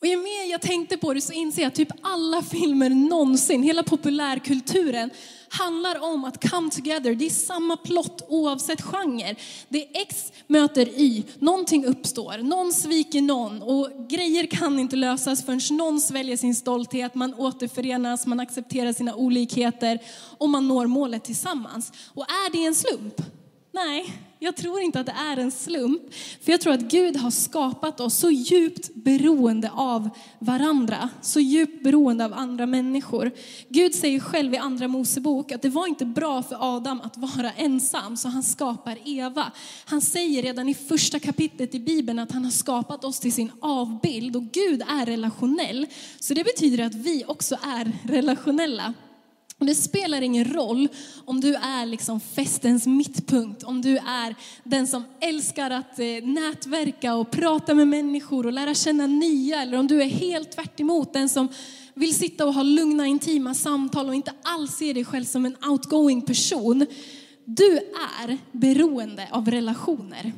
Och 0.00 0.06
ju 0.06 0.16
mer 0.16 0.50
jag 0.50 0.60
tänkte 0.60 0.96
på 0.96 1.14
det 1.14 1.20
så 1.20 1.32
inser 1.32 1.62
jag 1.62 1.68
att 1.68 1.74
typ 1.74 1.92
alla 2.02 2.42
filmer 2.42 2.90
någonsin, 2.90 3.62
hela 3.62 3.82
populärkulturen, 3.82 5.10
handlar 5.50 6.04
om 6.12 6.24
att 6.24 6.50
come 6.50 6.70
together. 6.70 7.14
Det 7.14 7.26
är 7.26 7.30
samma 7.30 7.76
plott 7.76 8.26
oavsett 8.28 8.82
genre. 8.82 9.34
Det 9.68 9.82
är 9.82 10.02
X 10.02 10.32
möter 10.46 10.88
Y, 10.88 11.24
någonting 11.38 11.84
uppstår, 11.84 12.38
någon 12.38 12.72
sviker 12.72 13.22
någon 13.22 13.62
och 13.62 13.90
grejer 14.08 14.46
kan 14.46 14.78
inte 14.78 14.96
lösas 14.96 15.44
förrän 15.44 15.60
någon 15.70 16.00
sväljer 16.00 16.36
sin 16.36 16.54
stolthet, 16.54 17.14
man 17.14 17.34
återförenas, 17.34 18.26
man 18.26 18.40
accepterar 18.40 18.92
sina 18.92 19.14
olikheter 19.14 19.98
och 20.38 20.48
man 20.48 20.68
når 20.68 20.86
målet 20.86 21.24
tillsammans. 21.24 21.92
Och 22.14 22.22
är 22.22 22.52
det 22.52 22.64
en 22.64 22.74
slump? 22.74 23.39
Nej, 23.72 24.12
jag 24.38 24.56
tror 24.56 24.80
inte 24.80 25.00
att 25.00 25.06
det 25.06 25.14
är 25.18 25.36
en 25.36 25.50
slump. 25.50 26.02
För 26.40 26.52
jag 26.52 26.60
tror 26.60 26.72
att 26.72 26.80
Gud 26.80 27.16
har 27.16 27.30
skapat 27.30 28.00
oss 28.00 28.14
så 28.14 28.30
djupt 28.30 28.94
beroende 28.94 29.70
av 29.70 30.10
varandra. 30.38 31.08
Så 31.22 31.40
djupt 31.40 31.84
beroende 31.84 32.24
av 32.24 32.32
andra 32.32 32.66
människor. 32.66 33.30
Gud 33.68 33.94
säger 33.94 34.20
själv 34.20 34.54
i 34.54 34.56
andra 34.56 34.88
Mosebok 34.88 35.52
att 35.52 35.62
det 35.62 35.68
var 35.68 35.86
inte 35.86 36.04
bra 36.04 36.42
för 36.42 36.76
Adam 36.76 37.00
att 37.00 37.16
vara 37.16 37.52
ensam. 37.52 38.16
Så 38.16 38.28
han 38.28 38.42
skapar 38.42 38.98
Eva. 39.04 39.52
Han 39.84 40.00
säger 40.00 40.42
redan 40.42 40.68
i 40.68 40.74
första 40.74 41.18
kapitlet 41.18 41.74
i 41.74 41.80
Bibeln 41.80 42.18
att 42.18 42.32
han 42.32 42.44
har 42.44 42.52
skapat 42.52 43.04
oss 43.04 43.20
till 43.20 43.32
sin 43.32 43.52
avbild. 43.60 44.36
Och 44.36 44.44
Gud 44.52 44.82
är 44.82 45.06
relationell. 45.06 45.86
Så 46.20 46.34
det 46.34 46.44
betyder 46.44 46.84
att 46.84 46.94
vi 46.94 47.24
också 47.26 47.54
är 47.62 47.92
relationella. 48.02 48.94
Och 49.60 49.66
det 49.66 49.74
spelar 49.74 50.22
ingen 50.22 50.44
roll 50.44 50.88
om 51.24 51.40
du 51.40 51.54
är 51.54 51.86
liksom 51.86 52.20
festens 52.20 52.86
mittpunkt, 52.86 53.62
om 53.62 53.82
du 53.82 53.96
är 53.96 54.34
den 54.64 54.86
som 54.86 55.04
älskar 55.20 55.70
att 55.70 55.98
eh, 55.98 56.06
nätverka 56.22 57.14
och 57.14 57.30
prata 57.30 57.74
med 57.74 57.88
människor 57.88 58.46
och 58.46 58.52
lära 58.52 58.74
känna 58.74 59.06
nya, 59.06 59.62
eller 59.62 59.78
om 59.78 59.86
du 59.86 60.02
är 60.02 60.08
helt 60.08 60.52
tvärt 60.52 60.80
emot, 60.80 61.12
den 61.12 61.28
som 61.28 61.48
vill 61.94 62.14
sitta 62.14 62.46
och 62.46 62.54
ha 62.54 62.62
lugna 62.62 63.06
intima 63.06 63.54
samtal 63.54 64.08
och 64.08 64.14
inte 64.14 64.32
alls 64.42 64.70
ser 64.70 64.94
dig 64.94 65.04
själv 65.04 65.24
som 65.24 65.46
en 65.46 65.56
outgoing 65.70 66.22
person. 66.22 66.86
Du 67.44 67.76
är 68.22 68.38
beroende 68.52 69.28
av 69.30 69.50
relationer. 69.50 70.32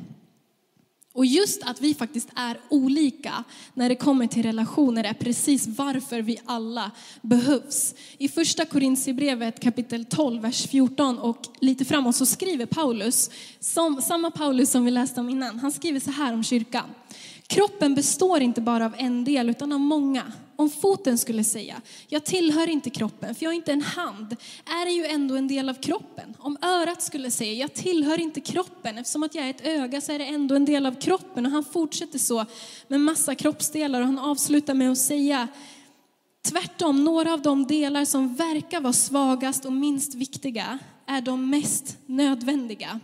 Och 1.15 1.25
just 1.25 1.63
att 1.63 1.81
vi 1.81 1.93
faktiskt 1.93 2.29
är 2.35 2.57
olika 2.69 3.43
när 3.73 3.89
det 3.89 3.95
kommer 3.95 4.27
till 4.27 4.43
relationer 4.43 5.03
är 5.03 5.13
precis 5.13 5.67
varför 5.67 6.21
vi 6.21 6.39
alla 6.45 6.91
behövs. 7.21 7.95
I 8.17 8.29
första 8.29 8.65
Korintierbrevet 8.65 9.59
kapitel 9.59 10.05
12, 10.05 10.41
vers 10.41 10.67
14 10.67 11.19
och 11.19 11.41
lite 11.59 11.85
framåt 11.85 12.15
så 12.15 12.25
skriver 12.25 12.65
Paulus, 12.65 13.29
som, 13.59 14.01
samma 14.01 14.31
Paulus 14.31 14.71
som 14.71 14.85
vi 14.85 14.91
läste 14.91 15.19
om 15.19 15.29
innan, 15.29 15.59
han 15.59 15.71
skriver 15.71 15.99
så 15.99 16.11
här 16.11 16.33
om 16.33 16.43
kyrkan. 16.43 16.85
Kroppen 17.47 17.95
består 17.95 18.41
inte 18.41 18.61
bara 18.61 18.85
av 18.85 18.95
en 18.97 19.23
del 19.23 19.49
utan 19.49 19.71
av 19.71 19.79
många. 19.79 20.23
Om 20.55 20.69
foten 20.69 21.17
skulle 21.17 21.43
säga, 21.43 21.81
jag 22.07 22.23
tillhör 22.23 22.69
inte 22.69 22.89
kroppen 22.89 23.35
för 23.35 23.43
jag 23.43 23.51
är 23.53 23.55
inte 23.55 23.71
en 23.71 23.81
hand, 23.81 24.35
är 24.65 24.85
det 24.85 24.91
ju 24.91 25.05
ändå 25.05 25.35
en 25.35 25.47
del 25.47 25.69
av 25.69 25.73
kroppen. 25.73 26.35
Om 26.39 26.57
örat 26.61 27.01
skulle 27.01 27.31
säga, 27.31 27.53
jag 27.53 27.73
tillhör 27.73 28.19
inte 28.19 28.41
kroppen 28.41 28.97
eftersom 28.97 29.23
att 29.23 29.35
jag 29.35 29.45
är 29.45 29.49
ett 29.49 29.65
öga 29.67 30.01
så 30.01 30.11
är 30.11 30.19
det 30.19 30.25
ändå 30.25 30.55
en 30.55 30.65
del 30.65 30.85
av 30.85 31.01
kroppen. 31.01 31.45
Och 31.45 31.51
han 31.51 31.63
fortsätter 31.63 32.19
så 32.19 32.45
med 32.87 32.99
massa 33.01 33.35
kroppsdelar 33.35 34.01
och 34.01 34.07
han 34.07 34.19
avslutar 34.19 34.73
med 34.73 34.91
att 34.91 34.97
säga, 34.97 35.47
tvärtom, 36.41 37.03
några 37.03 37.33
av 37.33 37.41
de 37.41 37.67
delar 37.67 38.05
som 38.05 38.35
verkar 38.35 38.81
vara 38.81 38.93
svagast 38.93 39.65
och 39.65 39.73
minst 39.73 40.15
viktiga 40.15 40.79
är 41.05 41.21
de 41.21 41.49
mest 41.49 41.97
nödvändiga. 42.05 42.99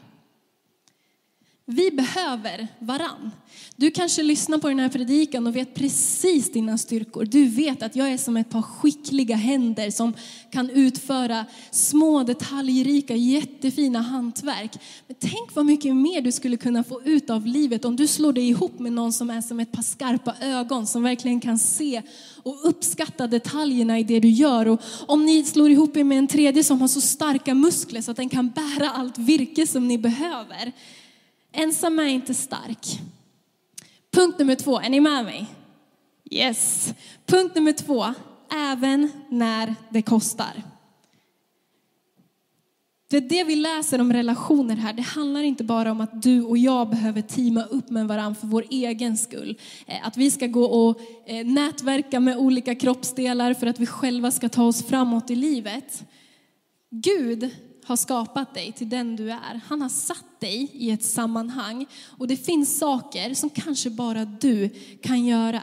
Vi 1.71 1.91
behöver 1.91 2.67
varann. 2.79 3.31
Du 3.75 3.91
kanske 3.91 4.23
lyssnar 4.23 4.57
på 4.57 4.67
den 4.67 4.79
här 4.79 4.89
predikan 4.89 5.47
och 5.47 5.55
vet 5.55 5.73
precis 5.73 6.51
dina 6.51 6.77
styrkor. 6.77 7.25
Du 7.25 7.45
vet 7.45 7.83
att 7.83 7.95
jag 7.95 8.11
är 8.11 8.17
som 8.17 8.37
ett 8.37 8.49
par 8.49 8.61
skickliga 8.61 9.35
händer 9.35 9.91
som 9.91 10.13
kan 10.51 10.69
utföra 10.69 11.45
små 11.71 12.23
detaljrika 12.23 13.15
jättefina 13.15 13.99
hantverk. 14.01 14.71
Men 15.07 15.15
tänk 15.19 15.55
vad 15.55 15.65
mycket 15.65 15.95
mer 15.95 16.21
du 16.21 16.31
skulle 16.31 16.57
kunna 16.57 16.83
få 16.83 17.01
ut 17.03 17.29
av 17.29 17.45
livet 17.45 17.85
om 17.85 17.95
du 17.95 18.07
slår 18.07 18.33
dig 18.33 18.49
ihop 18.49 18.79
med 18.79 18.93
någon 18.93 19.13
som 19.13 19.29
är 19.29 19.41
som 19.41 19.59
ett 19.59 19.71
par 19.71 19.83
skarpa 19.83 20.35
ögon 20.41 20.87
som 20.87 21.03
verkligen 21.03 21.39
kan 21.39 21.59
se 21.59 22.01
och 22.43 22.67
uppskatta 22.69 23.27
detaljerna 23.27 23.99
i 23.99 24.03
det 24.03 24.19
du 24.19 24.29
gör. 24.29 24.67
Och 24.67 24.81
om 25.07 25.25
ni 25.25 25.43
slår 25.43 25.69
ihop 25.69 25.97
er 25.97 26.03
med 26.03 26.17
en 26.17 26.27
tredje 26.27 26.63
som 26.63 26.81
har 26.81 26.87
så 26.87 27.01
starka 27.01 27.53
muskler 27.53 28.01
så 28.01 28.11
att 28.11 28.17
den 28.17 28.29
kan 28.29 28.49
bära 28.49 28.89
allt 28.89 29.17
virke 29.17 29.67
som 29.67 29.87
ni 29.87 29.97
behöver. 29.97 30.73
Ensam 31.51 31.99
är 31.99 32.03
inte 32.03 32.33
stark. 32.33 32.99
Punkt 34.11 34.39
nummer 34.39 34.55
två, 34.55 34.79
är 34.79 34.89
ni 34.89 34.99
med 34.99 35.25
mig? 35.25 35.45
Yes. 36.31 36.93
Punkt 37.25 37.55
nummer 37.55 37.73
två, 37.73 38.13
även 38.51 39.11
när 39.29 39.75
det 39.89 40.01
kostar. 40.01 40.63
Det, 43.09 43.19
det 43.19 43.43
vi 43.43 43.55
läser 43.55 44.01
om 44.01 44.13
relationer 44.13 44.75
här, 44.75 44.93
det 44.93 45.01
handlar 45.01 45.41
inte 45.41 45.63
bara 45.63 45.91
om 45.91 46.01
att 46.01 46.21
du 46.21 46.43
och 46.43 46.57
jag 46.57 46.89
behöver 46.89 47.21
teama 47.21 47.63
upp 47.63 47.89
med 47.89 48.07
varandra 48.07 48.39
för 48.39 48.47
vår 48.47 48.65
egen 48.69 49.17
skull. 49.17 49.59
Eh, 49.87 50.07
att 50.07 50.17
vi 50.17 50.31
ska 50.31 50.47
gå 50.47 50.65
och 50.65 51.01
eh, 51.25 51.45
nätverka 51.45 52.19
med 52.19 52.37
olika 52.37 52.75
kroppsdelar 52.75 53.53
för 53.53 53.67
att 53.67 53.79
vi 53.79 53.85
själva 53.85 54.31
ska 54.31 54.49
ta 54.49 54.63
oss 54.63 54.83
framåt 54.83 55.29
i 55.29 55.35
livet. 55.35 56.03
Gud 56.91 57.49
har 57.89 57.95
skapat 57.95 58.53
dig 58.53 58.71
till 58.71 58.89
den 58.89 59.15
du 59.15 59.31
är. 59.31 59.61
Han 59.67 59.81
har 59.81 59.89
satt 59.89 60.39
dig 60.39 60.71
i 60.73 60.91
ett 60.91 61.03
sammanhang 61.03 61.85
och 62.17 62.27
det 62.27 62.37
finns 62.37 62.77
saker 62.77 63.33
som 63.33 63.49
kanske 63.49 63.89
bara 63.89 64.25
du 64.25 64.69
kan 65.01 65.25
göra. 65.25 65.61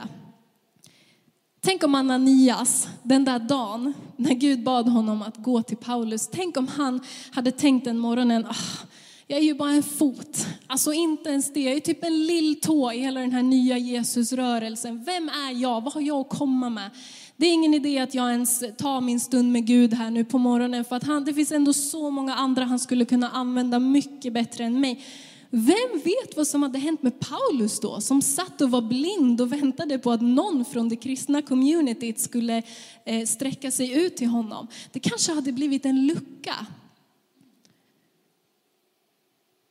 Tänk 1.61 1.85
om 1.85 1.95
Ananias, 1.95 2.88
den 3.02 3.25
där 3.25 3.38
dagen 3.38 3.95
när 4.16 4.35
Gud 4.35 4.62
bad 4.62 4.88
honom 4.88 5.23
att 5.23 5.37
gå 5.37 5.62
till 5.62 5.76
Paulus, 5.76 6.28
tänk 6.33 6.56
om 6.56 6.68
han 6.68 7.00
hade 7.30 7.52
tänkt 7.52 7.85
den 7.85 7.99
morgonen, 7.99 8.47
ah, 8.47 8.87
jag 9.26 9.38
är 9.38 9.42
ju 9.42 9.54
bara 9.54 9.71
en 9.71 9.83
fot, 9.83 10.47
alltså 10.66 10.92
inte 10.92 11.30
ens 11.30 11.52
det, 11.52 11.61
jag 11.61 11.75
är 11.75 11.80
typ 11.80 12.04
en 12.04 12.26
lill 12.26 12.61
tå 12.61 12.92
i 12.92 12.99
hela 12.99 13.21
den 13.21 13.33
här 13.33 13.42
nya 13.42 13.78
Jesusrörelsen. 13.78 15.04
Vem 15.04 15.28
är 15.28 15.62
jag? 15.62 15.80
Vad 15.80 15.92
har 15.92 16.00
jag 16.00 16.21
att 16.21 16.28
komma 16.28 16.71
med? 16.71 16.90
Det 17.37 17.47
är 17.47 17.52
ingen 17.52 17.75
idé 17.75 17.99
att 17.99 18.14
jag 18.14 18.31
ens 18.31 18.64
tar 18.78 19.00
min 19.00 19.21
stund 19.21 19.52
med 19.52 19.66
Gud 19.66 19.95
här 19.95 20.11
nu 20.11 20.25
på 20.25 20.38
morgonen 20.38 20.85
för 20.85 20.97
att 20.97 21.05
han, 21.05 21.25
det 21.25 21.35
finns 21.35 21.52
ändå 21.52 21.73
så 21.73 22.11
många 22.11 22.35
andra 22.35 22.64
han 22.64 22.78
skulle 22.78 23.05
kunna 23.05 23.31
använda 23.31 23.78
mycket 23.78 24.33
bättre 24.33 24.64
än 24.64 24.81
mig. 24.81 25.05
Vem 25.50 26.00
vet 26.05 26.37
vad 26.37 26.47
som 26.47 26.62
hade 26.62 26.78
hänt 26.78 27.02
med 27.02 27.21
Paulus 27.21 27.81
då, 27.81 28.00
som 28.00 28.23
satt 28.23 28.61
och 28.61 28.71
var 28.71 28.83
blind 28.83 29.40
och 29.40 29.52
väntade 29.52 29.99
på 29.99 30.12
att 30.12 30.21
någon 30.21 30.64
från 30.64 30.88
det 30.88 30.97
kristna 30.97 31.43
communityt 31.43 32.21
skulle 32.21 32.62
eh, 33.05 33.26
sträcka 33.26 33.71
sig 33.71 34.05
ut 34.05 34.16
till 34.16 34.26
honom. 34.28 34.69
Det 34.93 35.00
kanske 35.00 35.33
hade 35.33 35.52
blivit 35.52 35.87
en 35.87 36.07
lucka. 36.07 36.66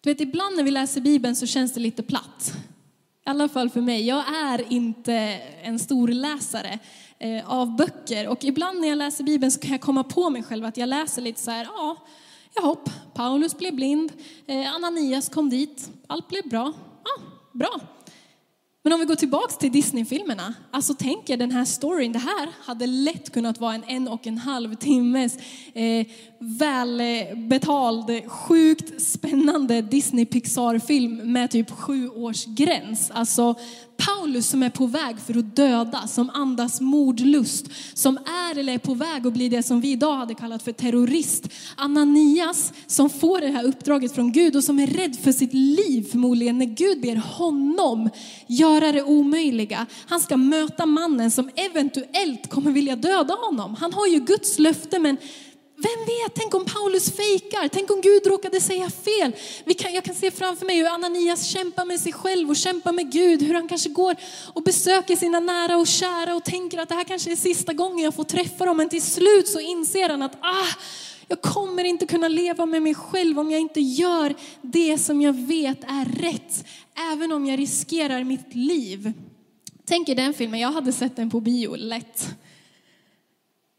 Du 0.02 0.10
vet, 0.10 0.22
ibland 0.22 0.56
när 0.56 0.64
vi 0.64 0.72
läser 0.72 1.02
Bibeln 1.02 1.36
så 1.36 1.46
känns 1.46 1.74
det 1.74 1.80
lite 1.80 2.04
platt. 2.04 2.54
I 3.26 3.30
alla 3.30 3.50
fall 3.50 3.70
för 3.70 3.82
mig. 3.82 4.08
Jag 4.08 4.24
är 4.36 4.74
inte 4.74 5.14
en 5.64 5.80
stor 5.80 6.08
läsare. 6.08 6.80
Eh, 7.20 7.52
av 7.52 7.76
böcker. 7.76 8.28
Och 8.28 8.44
ibland 8.44 8.82
när 8.82 8.88
jag 8.88 8.98
läser 8.98 9.24
Bibeln 9.24 9.52
så 9.52 9.60
kan 9.60 9.72
jag 9.72 9.82
komma 9.82 10.04
på 10.04 10.30
mig 10.30 10.44
själv 10.44 10.66
att 10.66 10.78
jag 10.78 10.90
läser 10.90 11.22
lite 11.22 11.42
så 11.42 11.52
här, 11.52 11.64
ja, 11.64 11.98
jahopp, 12.56 12.90
Paulus 13.14 13.58
blev 13.58 13.76
blind, 13.76 14.12
eh, 14.48 14.76
Ananias 14.76 15.30
kom 15.30 15.50
dit, 15.50 15.90
allt 16.08 16.28
blev 16.28 16.50
bra. 16.50 16.74
Ja, 17.04 17.24
bra. 17.52 17.80
Men 18.84 18.94
om 18.94 19.00
vi 19.00 19.06
går 19.06 19.16
tillbaks 19.16 19.58
till 19.58 19.72
Disney-filmerna, 19.72 20.54
alltså 20.72 20.94
tänk 21.00 21.30
er 21.30 21.38
den 21.38 21.52
här 21.52 21.66
storyn, 21.66 22.12
det 22.12 22.20
här 22.20 22.50
hade 22.62 22.88
lätt 22.88 23.30
kunnat 23.30 23.60
vara 23.60 23.76
en 23.76 23.84
en 23.84 24.08
och 24.08 24.28
en 24.28 24.38
halv 24.38 24.76
timmes 24.76 25.38
eh, 25.74 26.08
välbetald, 26.46 28.22
sjukt 28.28 29.02
spännande 29.02 29.82
Disney-Pixar-film 29.82 31.32
med 31.34 31.52
typ 31.52 31.72
sju 31.72 32.10
års 32.10 32.46
gräns. 32.46 33.12
Alltså 33.12 33.56
Paulus 33.98 34.48
som 34.50 34.64
är 34.64 34.70
på 34.70 34.88
väg 34.88 35.20
för 35.20 35.38
att 35.38 35.56
döda, 35.56 36.08
som 36.08 36.30
andas 36.30 36.82
mordlust, 36.82 37.66
som 37.94 38.18
är 38.18 38.60
eller 38.60 38.74
är 38.74 38.78
på 38.78 38.94
väg 38.94 39.28
att 39.28 39.34
bli 39.34 39.50
det 39.50 39.64
som 39.64 39.82
vi 39.82 39.92
idag 39.92 40.16
hade 40.16 40.34
kallat 40.34 40.64
för 40.64 40.72
terrorist. 40.72 41.48
Ananias 41.76 42.74
som 42.88 43.10
får 43.10 43.42
det 43.42 43.48
här 43.48 43.64
uppdraget 43.64 44.16
från 44.16 44.32
Gud 44.32 44.56
och 44.56 44.64
som 44.64 44.80
är 44.80 44.88
rädd 44.88 45.16
för 45.16 45.32
sitt 45.32 45.54
liv 45.54 46.08
förmodligen 46.12 46.58
när 46.58 46.66
Gud 46.66 47.02
ber 47.02 47.16
honom 47.16 48.10
göra 48.48 48.92
det 48.92 49.04
omöjliga. 49.04 49.86
Han 50.08 50.20
ska 50.20 50.38
möta 50.38 50.86
mannen 50.86 51.32
som 51.32 51.50
eventuellt 51.56 52.50
kommer 52.50 52.72
vilja 52.72 52.96
döda 52.96 53.34
honom. 53.34 53.76
Han 53.80 53.94
har 53.94 54.08
ju 54.08 54.20
Guds 54.20 54.60
löfte 54.60 55.00
men 55.00 55.18
vem 55.78 56.06
vet, 56.06 56.34
tänk 56.34 56.56
om 56.56 56.66
Paulus 56.66 57.12
fejkar, 57.12 57.68
tänk 57.68 57.92
om 57.92 58.02
Gud 58.02 58.28
råkade 58.28 58.62
säga 58.62 58.90
fel. 58.90 59.32
Vi 59.66 59.74
kan, 59.74 59.94
jag 59.94 60.04
kan 60.04 60.16
se 60.16 60.32
framför 60.32 60.66
mig 60.66 60.78
hur 60.78 60.88
Ananias 60.88 61.48
kämpar 61.48 61.86
med 61.86 62.00
sig 62.00 62.14
själv 62.14 62.50
och 62.50 62.56
kämpar 62.56 62.92
med 62.92 63.12
Gud, 63.12 63.42
hur 63.42 63.54
han 63.54 63.68
kanske 63.68 63.90
går 63.90 64.16
och 64.54 64.64
besöker 64.64 65.16
sina 65.16 65.40
nära 65.40 65.78
och 65.78 65.88
kära 65.88 66.36
och 66.36 66.44
tänker 66.44 66.78
att 66.78 66.90
det 66.90 66.96
här 66.96 67.04
kanske 67.04 67.32
är 67.32 67.36
sista 67.36 67.74
gången 67.74 68.00
jag 68.00 68.16
får 68.16 68.24
träffa 68.24 68.66
dem. 68.66 68.78
Men 68.78 68.90
till 68.90 69.02
slut 69.02 69.48
så 69.48 69.60
inser 69.60 70.10
han 70.10 70.22
att 70.22 70.36
ah, 70.42 70.68
jag 71.28 71.42
kommer 71.42 71.84
inte 71.84 72.06
kunna 72.06 72.28
leva 72.28 72.66
med 72.66 72.82
mig 72.82 72.96
själv 72.96 73.40
om 73.40 73.52
jag 73.52 73.62
inte 73.62 73.82
gör 73.82 74.36
det 74.62 74.98
som 74.98 75.22
jag 75.22 75.34
vet 75.34 75.84
är 75.84 76.22
rätt, 76.22 76.66
även 77.12 77.32
om 77.32 77.46
jag 77.46 77.60
riskerar 77.60 78.24
mitt 78.24 78.56
liv. 78.56 79.14
Tänk 79.86 80.10
er 80.10 80.16
den 80.16 80.34
filmen, 80.34 80.60
jag 80.60 80.72
hade 80.72 80.92
sett 80.94 81.16
den 81.16 81.30
på 81.30 81.40
bio, 81.40 81.76
lätt. 81.76 82.36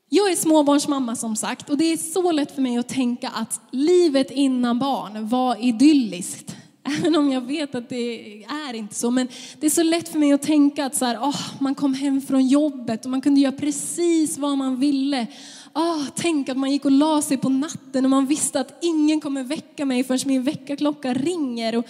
Jag 0.08 0.32
är 0.32 0.36
småbarnsmamma 0.36 1.16
som 1.16 1.36
sagt 1.36 1.70
och 1.70 1.78
det 1.78 1.92
är 1.92 1.96
så 1.96 2.32
lätt 2.32 2.54
för 2.54 2.62
mig 2.62 2.78
att 2.78 2.88
tänka 2.88 3.28
att 3.28 3.60
livet 3.70 4.30
innan 4.30 4.78
barn 4.78 5.28
var 5.28 5.64
idylliskt. 5.64 6.56
Även 6.98 7.16
om 7.16 7.32
jag 7.32 7.40
vet 7.40 7.74
att 7.74 7.88
det 7.88 8.44
är 8.44 8.74
inte 8.74 8.94
så. 8.94 9.10
Men 9.10 9.28
det 9.60 9.66
är 9.66 9.70
så 9.70 9.82
lätt 9.82 10.08
för 10.08 10.18
mig 10.18 10.32
att 10.32 10.42
tänka 10.42 10.86
att 10.86 10.94
så 10.94 11.04
här, 11.04 11.16
oh, 11.16 11.40
man 11.58 11.74
kom 11.74 11.94
hem 11.94 12.20
från 12.20 12.46
jobbet 12.46 13.04
och 13.04 13.10
man 13.10 13.20
kunde 13.20 13.40
göra 13.40 13.52
precis 13.52 14.38
vad 14.38 14.58
man 14.58 14.80
ville. 14.80 15.26
Oh, 15.74 16.02
tänk 16.14 16.48
att 16.48 16.56
man 16.56 16.72
gick 16.72 16.84
och 16.84 16.90
la 16.90 17.22
sig 17.22 17.36
på 17.36 17.48
natten 17.48 18.04
och 18.04 18.10
man 18.10 18.26
visste 18.26 18.60
att 18.60 18.78
ingen 18.84 19.20
kommer 19.20 19.44
väcka 19.44 19.84
mig 19.84 20.04
förrän 20.04 20.20
min 20.24 20.42
väckarklocka 20.42 21.14
ringer. 21.14 21.76
Och 21.76 21.86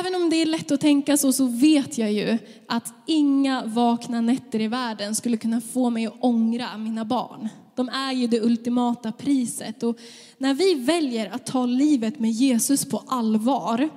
även 0.00 0.14
om 0.14 0.30
det 0.30 0.36
är 0.36 0.46
lätt 0.46 0.70
att 0.70 0.80
tänka 0.80 1.16
så, 1.16 1.32
så 1.32 1.46
vet 1.46 1.98
jag 1.98 2.12
ju 2.12 2.38
att 2.66 2.94
inga 3.06 3.64
vakna 3.66 4.20
nätter 4.20 4.60
i 4.60 4.68
världen 4.68 5.14
skulle 5.14 5.36
kunna 5.36 5.60
få 5.60 5.90
mig 5.90 6.06
att 6.06 6.14
ångra 6.20 6.78
mina 6.78 7.04
barn. 7.04 7.48
De 7.74 7.88
är 7.88 8.12
ju 8.12 8.26
det 8.26 8.40
ultimata 8.40 9.12
priset. 9.12 9.82
Och 9.82 9.98
när 10.38 10.54
vi 10.54 10.74
väljer 10.74 11.30
att 11.30 11.46
ta 11.46 11.66
livet 11.66 12.18
med 12.18 12.30
Jesus 12.30 12.84
på 12.84 13.02
allvar 13.06 13.88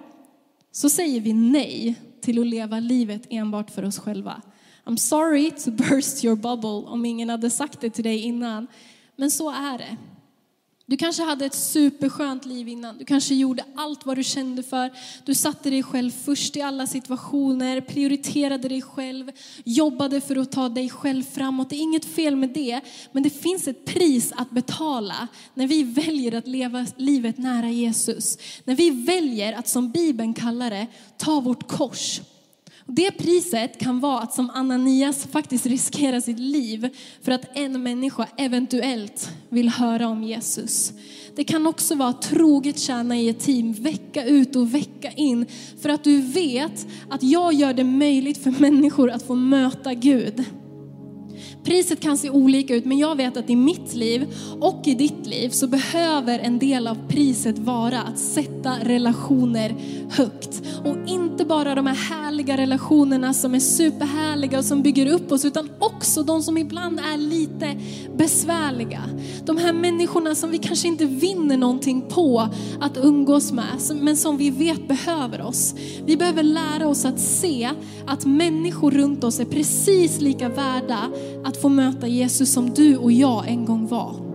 så 0.71 0.89
säger 0.89 1.21
vi 1.21 1.33
nej 1.33 1.95
till 2.21 2.39
att 2.39 2.47
leva 2.47 2.79
livet 2.79 3.21
enbart 3.29 3.71
för 3.71 3.85
oss 3.85 3.99
själva. 3.99 4.41
I'm 4.85 4.95
sorry 4.95 5.51
to 5.51 5.71
burst 5.71 6.23
your 6.23 6.35
bubble 6.35 6.91
om 6.91 7.05
ingen 7.05 7.29
hade 7.29 7.49
sagt 7.49 7.81
det 7.81 7.89
till 7.89 8.03
dig 8.03 8.17
innan. 8.17 8.67
Men 9.15 9.31
så 9.31 9.49
är 9.49 9.77
det. 9.77 9.97
Du 10.91 10.97
kanske 10.97 11.23
hade 11.23 11.45
ett 11.45 11.55
superskönt 11.55 12.45
liv 12.45 12.67
innan. 12.67 12.97
Du 12.97 13.05
kanske 13.05 13.35
gjorde 13.35 13.63
allt 13.75 14.05
vad 14.05 14.17
du 14.17 14.23
kände 14.23 14.63
för. 14.63 14.91
Du 15.25 15.35
satte 15.35 15.69
dig 15.69 15.83
själv 15.83 16.11
först 16.11 16.55
i 16.55 16.61
alla 16.61 16.87
situationer, 16.87 17.81
prioriterade 17.81 18.67
dig 18.67 18.81
själv, 18.81 19.31
jobbade 19.63 20.21
för 20.21 20.35
att 20.35 20.51
ta 20.51 20.69
dig 20.69 20.89
själv 20.89 21.23
framåt. 21.23 21.69
Det 21.69 21.75
är 21.75 21.81
inget 21.81 22.05
fel 22.05 22.35
med 22.35 22.49
det, 22.49 22.81
men 23.11 23.23
det 23.23 23.29
finns 23.29 23.67
ett 23.67 23.85
pris 23.85 24.33
att 24.35 24.49
betala 24.51 25.27
när 25.53 25.67
vi 25.67 25.83
väljer 25.83 26.35
att 26.35 26.47
leva 26.47 26.85
livet 26.95 27.37
nära 27.37 27.69
Jesus. 27.69 28.37
När 28.63 28.75
vi 28.75 28.89
väljer 28.89 29.53
att, 29.53 29.67
som 29.67 29.91
Bibeln 29.91 30.33
kallar 30.33 30.69
det, 30.69 30.87
ta 31.17 31.39
vårt 31.39 31.67
kors 31.67 32.21
det 32.85 33.11
priset 33.11 33.79
kan 33.79 33.99
vara 33.99 34.19
att 34.19 34.33
som 34.33 34.49
Ananias 34.49 35.27
faktiskt 35.31 35.65
riskera 35.65 36.21
sitt 36.21 36.39
liv 36.39 36.89
för 37.21 37.31
att 37.31 37.57
en 37.57 37.83
människa 37.83 38.27
eventuellt 38.37 39.31
vill 39.49 39.69
höra 39.69 40.07
om 40.07 40.23
Jesus. 40.23 40.93
Det 41.35 41.43
kan 41.43 41.67
också 41.67 41.95
vara 41.95 42.09
att 42.09 42.21
troget 42.21 42.79
tjäna 42.79 43.17
i 43.17 43.29
ett 43.29 43.39
team 43.39 43.73
vecka 43.73 44.25
ut 44.25 44.55
och 44.55 44.75
vecka 44.75 45.11
in 45.11 45.45
för 45.81 45.89
att 45.89 46.03
du 46.03 46.21
vet 46.21 46.87
att 47.09 47.23
jag 47.23 47.53
gör 47.53 47.73
det 47.73 47.83
möjligt 47.83 48.37
för 48.37 48.51
människor 48.51 49.11
att 49.11 49.23
få 49.23 49.35
möta 49.35 49.93
Gud. 49.93 50.45
Priset 51.63 51.99
kan 51.99 52.17
se 52.17 52.29
olika 52.29 52.75
ut, 52.75 52.85
men 52.85 52.97
jag 52.97 53.15
vet 53.15 53.37
att 53.37 53.49
i 53.49 53.55
mitt 53.55 53.93
liv 53.93 54.33
och 54.59 54.81
i 54.85 54.93
ditt 54.93 55.27
liv 55.27 55.49
så 55.49 55.67
behöver 55.67 56.39
en 56.39 56.59
del 56.59 56.87
av 56.87 57.07
priset 57.07 57.59
vara 57.59 58.01
att 58.01 58.19
sätta 58.19 58.75
relationer 58.83 59.75
högt. 60.11 60.61
Och 60.85 60.97
inte 61.07 61.45
bara 61.45 61.75
de 61.75 61.87
här 61.87 61.95
härliga 61.95 62.57
relationerna 62.57 63.33
som 63.33 63.55
är 63.55 63.59
superhärliga 63.59 64.57
och 64.57 64.65
som 64.65 64.81
bygger 64.81 65.13
upp 65.13 65.31
oss, 65.31 65.45
utan 65.45 65.69
också 65.79 66.23
de 66.23 66.43
som 66.43 66.57
ibland 66.57 66.99
är 66.99 67.17
lite 67.17 67.75
besvärliga. 68.17 69.01
De 69.45 69.57
här 69.57 69.73
människorna 69.73 70.35
som 70.35 70.51
vi 70.51 70.57
kanske 70.57 70.87
inte 70.87 71.05
vinner 71.05 71.57
någonting 71.57 72.01
på 72.01 72.49
att 72.81 72.97
umgås 72.97 73.51
med, 73.51 73.81
men 74.01 74.17
som 74.17 74.37
vi 74.37 74.49
vet 74.49 74.87
behöver 74.87 75.41
oss. 75.41 75.75
Vi 76.05 76.17
behöver 76.17 76.43
lära 76.43 76.87
oss 76.87 77.05
att 77.05 77.19
se 77.19 77.69
att 78.07 78.25
människor 78.25 78.91
runt 78.91 79.23
oss 79.23 79.39
är 79.39 79.45
precis 79.45 80.21
lika 80.21 80.49
värda 80.49 80.99
att 81.43 81.61
få 81.61 81.69
möta 81.69 82.07
Jesus 82.07 82.53
som 82.53 82.69
du 82.69 82.97
och 82.97 83.11
jag 83.11 83.47
en 83.47 83.65
gång 83.65 83.87
var. 83.87 84.30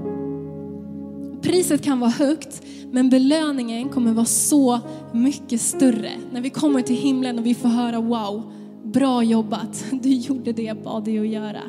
Priset 1.47 1.83
kan 1.83 2.01
vara 2.01 2.11
högt, 2.11 2.63
men 2.93 3.11
belöningen 3.11 3.89
kommer 3.89 4.13
vara 4.13 4.27
så 4.27 4.81
mycket 5.13 5.61
större. 5.61 6.11
När 6.33 6.41
vi 6.41 6.51
kommer 6.51 6.83
till 6.83 6.97
himlen 6.97 7.39
och 7.39 7.47
vi 7.47 7.55
får 7.55 7.69
höra 7.69 8.01
wow, 8.01 8.53
bra 8.85 9.23
jobbat, 9.23 9.85
du 10.03 10.09
gjorde 10.09 10.53
det 10.53 10.63
jag 10.63 10.83
bad 10.83 11.05
dig 11.05 11.19
att 11.19 11.29
göra. 11.29 11.63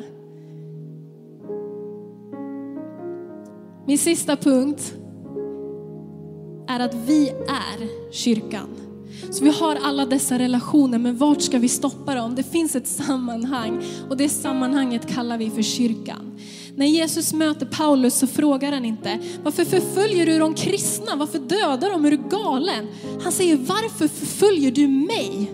Min 3.86 3.98
sista 3.98 4.36
punkt 4.36 4.94
är 6.68 6.80
att 6.80 6.94
vi 6.94 7.28
är 7.28 8.12
kyrkan. 8.12 8.68
Så 9.30 9.44
vi 9.44 9.50
har 9.50 9.78
alla 9.82 10.06
dessa 10.06 10.38
relationer, 10.38 10.98
men 10.98 11.16
vart 11.16 11.42
ska 11.42 11.58
vi 11.58 11.68
stoppa 11.68 12.14
dem? 12.14 12.34
Det 12.34 12.42
finns 12.42 12.76
ett 12.76 12.86
sammanhang 12.86 13.82
och 14.08 14.16
det 14.16 14.28
sammanhanget 14.28 15.06
kallar 15.06 15.38
vi 15.38 15.50
för 15.50 15.62
kyrkan. 15.62 16.38
När 16.78 16.86
Jesus 16.86 17.32
möter 17.32 17.66
Paulus 17.66 18.14
så 18.14 18.26
frågar 18.26 18.72
han 18.72 18.84
inte, 18.84 19.18
varför 19.42 19.64
förföljer 19.64 20.26
du 20.26 20.38
de 20.38 20.54
kristna? 20.54 21.16
Varför 21.16 21.38
dödar 21.38 21.90
de? 21.90 22.04
Är 22.04 22.10
du 22.10 22.16
galen? 22.30 22.86
Han 23.22 23.32
säger, 23.32 23.56
varför 23.56 24.08
förföljer 24.08 24.70
du 24.70 24.88
mig? 24.88 25.50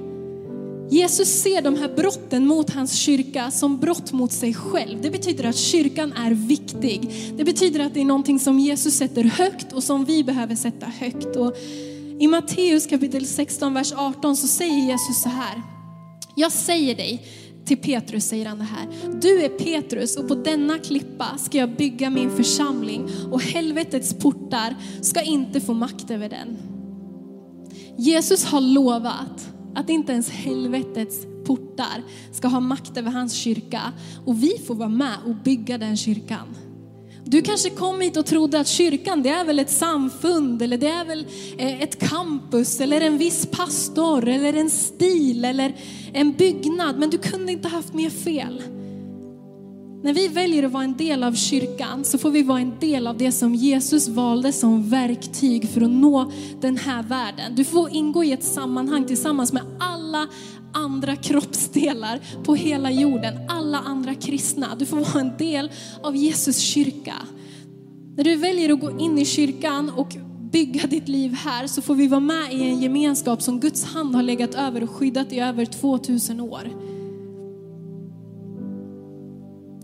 Jesus 0.91 1.29
ser 1.29 1.63
de 1.63 1.77
här 1.77 1.89
brotten 1.97 2.47
mot 2.47 2.71
hans 2.71 2.93
kyrka 2.93 3.51
som 3.51 3.79
brott 3.79 4.13
mot 4.13 4.33
sig 4.33 4.55
själv. 4.55 5.03
Det 5.03 5.11
betyder 5.11 5.45
att 5.45 5.57
kyrkan 5.57 6.13
är 6.13 6.31
viktig. 6.31 7.11
Det 7.37 7.45
betyder 7.45 7.81
att 7.81 7.95
det 7.95 8.01
är 8.01 8.05
någonting 8.05 8.41
som 8.41 8.59
Jesus 8.59 8.95
sätter 8.95 9.25
högt 9.25 9.73
och 9.73 9.83
som 9.83 10.05
vi 10.05 10.25
behöver 10.25 10.55
sätta 10.55 10.87
högt. 10.87 11.37
Och 11.37 11.57
i 12.19 12.27
Matteus 12.27 12.87
kapitel 12.87 13.27
16, 13.27 13.75
vers 13.75 13.93
18 13.97 14.37
så 14.37 14.47
säger 14.47 14.87
Jesus 14.87 15.23
så 15.23 15.29
här. 15.29 15.63
Jag 16.37 16.53
säger 16.53 16.95
dig, 16.95 17.27
till 17.65 17.77
Petrus 17.77 18.25
säger 18.25 18.47
han 18.47 18.59
det 18.59 18.65
här. 18.65 18.89
Du 19.21 19.43
är 19.43 19.49
Petrus 19.49 20.17
och 20.17 20.29
på 20.29 20.35
denna 20.35 20.79
klippa 20.79 21.39
ska 21.39 21.59
jag 21.59 21.77
bygga 21.77 22.11
min 22.11 22.31
församling 22.31 23.09
och 23.31 23.43
helvetets 23.43 24.15
portar 24.15 24.77
ska 25.01 25.23
inte 25.23 25.61
få 25.61 25.75
makt 25.75 26.11
över 26.11 26.29
den. 26.29 26.57
Jesus 27.97 28.45
har 28.45 28.61
lovat 28.61 29.51
att 29.75 29.91
inte 29.91 30.13
ens 30.13 30.31
helvetets 30.31 31.27
portar 31.45 32.03
ska 32.33 32.49
ha 32.49 32.61
makt 32.61 32.97
över 32.97 33.11
hans 33.11 33.33
kyrka 33.33 33.93
och 34.25 34.43
vi 34.43 34.59
får 34.67 34.75
vara 34.75 34.89
med 34.89 35.17
och 35.27 35.35
bygga 35.35 35.79
den 35.79 35.97
kyrkan. 35.97 36.47
Du 37.27 37.43
kanske 37.43 37.71
kom 37.71 38.01
hit 38.01 38.17
och 38.17 38.27
trodde 38.27 38.61
att 38.61 38.69
kyrkan 38.69 39.23
det 39.23 39.29
är 39.29 39.45
väl 39.45 39.59
ett 39.59 39.71
samfund 39.71 40.63
eller 40.63 40.79
det 40.79 40.89
är 40.89 41.05
väl 41.05 41.27
eh, 41.59 41.83
ett 41.83 42.09
campus 42.09 42.81
eller 42.81 43.01
en 43.01 43.19
viss 43.19 43.47
pastor 43.47 44.29
eller 44.29 44.55
en 44.55 44.71
stil 44.71 45.45
eller 45.45 45.75
en 46.13 46.33
byggnad. 46.33 46.99
Men 46.99 47.11
du 47.11 47.19
kunde 47.19 47.53
inte 47.53 47.69
haft 47.69 47.95
mer 47.95 48.11
fel. 48.11 48.63
När 50.05 50.15
vi 50.15 50.29
väljer 50.29 50.63
att 50.63 50.73
vara 50.73 50.85
en 50.85 50.97
del 50.97 51.25
av 51.25 51.33
kyrkan 51.33 52.05
så 52.05 52.19
får 52.19 52.31
vi 52.31 52.43
vara 52.43 52.61
en 52.61 52.79
del 52.81 53.07
av 53.07 53.19
det 53.19 53.33
som 53.33 53.55
Jesus 53.55 54.09
valde 54.09 54.53
som 54.53 54.89
verktyg 54.89 55.69
för 55.69 55.81
att 55.81 55.91
nå 55.91 56.33
den 56.61 56.77
här 56.77 57.03
världen. 57.03 57.55
Du 57.55 57.65
får 57.65 57.91
ingå 57.91 58.25
i 58.25 58.33
ett 58.33 58.45
sammanhang 58.45 59.07
tillsammans 59.07 59.53
med 59.53 59.63
alla 59.81 60.29
andra 60.73 61.17
kroppsdelar 61.17 62.21
på 62.45 62.55
hela 62.55 62.91
jorden, 62.91 63.35
alla 63.49 63.79
andra 63.79 64.15
kristna. 64.15 64.75
Du 64.79 64.87
får 64.87 64.97
vara 64.97 65.21
en 65.21 65.37
del 65.37 65.71
av 66.03 66.17
Jesus 66.17 66.59
kyrka. 66.59 67.15
När 68.17 68.25
du 68.25 68.37
väljer 68.37 68.73
att 68.73 68.81
gå 68.81 69.01
in 69.01 69.19
i 69.19 69.25
kyrkan 69.25 69.91
och 69.91 70.17
bygga 70.53 70.87
ditt 70.87 71.09
liv 71.09 71.33
här 71.33 71.67
så 71.67 71.83
får 71.83 71.95
vi 71.95 72.09
vara 72.09 72.21
med 72.21 72.53
i 72.53 72.63
en 72.63 72.81
gemenskap 72.81 73.43
som 73.43 73.61
Guds 73.61 73.85
hand 73.85 74.15
har 74.15 74.23
legat 74.23 74.55
över 74.55 74.83
och 74.83 74.91
skyddat 74.91 75.33
i 75.33 75.41
över 75.41 75.65
2000 75.65 76.41
år. 76.41 76.94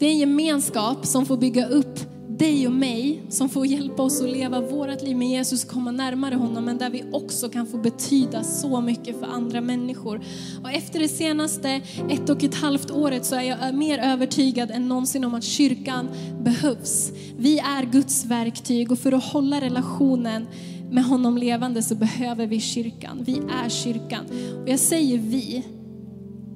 Det 0.00 0.06
är 0.06 0.10
en 0.10 0.18
gemenskap 0.18 1.06
som 1.06 1.26
får 1.26 1.36
bygga 1.36 1.66
upp 1.68 2.00
dig 2.28 2.66
och 2.66 2.72
mig 2.72 3.22
som 3.28 3.48
får 3.48 3.66
hjälpa 3.66 4.02
oss 4.02 4.22
att 4.22 4.28
leva 4.28 4.60
vårt 4.60 5.02
liv 5.02 5.16
med 5.16 5.28
Jesus, 5.28 5.64
komma 5.64 5.90
närmare 5.90 6.34
honom, 6.34 6.64
men 6.64 6.78
där 6.78 6.90
vi 6.90 7.04
också 7.12 7.48
kan 7.48 7.66
få 7.66 7.76
betyda 7.76 8.44
så 8.44 8.80
mycket 8.80 9.18
för 9.18 9.26
andra 9.26 9.60
människor. 9.60 10.20
Och 10.62 10.70
efter 10.70 11.00
det 11.00 11.08
senaste 11.08 11.80
ett 12.08 12.30
och 12.30 12.44
ett 12.44 12.54
halvt 12.54 12.90
året 12.90 13.24
så 13.24 13.34
är 13.34 13.42
jag 13.42 13.74
mer 13.74 13.98
övertygad 13.98 14.70
än 14.70 14.88
någonsin 14.88 15.24
om 15.24 15.34
att 15.34 15.44
kyrkan 15.44 16.08
behövs. 16.40 17.12
Vi 17.36 17.58
är 17.58 17.84
Guds 17.92 18.24
verktyg 18.24 18.92
och 18.92 18.98
för 18.98 19.12
att 19.12 19.24
hålla 19.24 19.60
relationen 19.60 20.46
med 20.90 21.04
honom 21.04 21.38
levande 21.38 21.82
så 21.82 21.94
behöver 21.94 22.46
vi 22.46 22.60
kyrkan. 22.60 23.22
Vi 23.26 23.42
är 23.64 23.68
kyrkan. 23.68 24.24
Och 24.62 24.68
jag 24.68 24.78
säger 24.78 25.18
vi, 25.18 25.64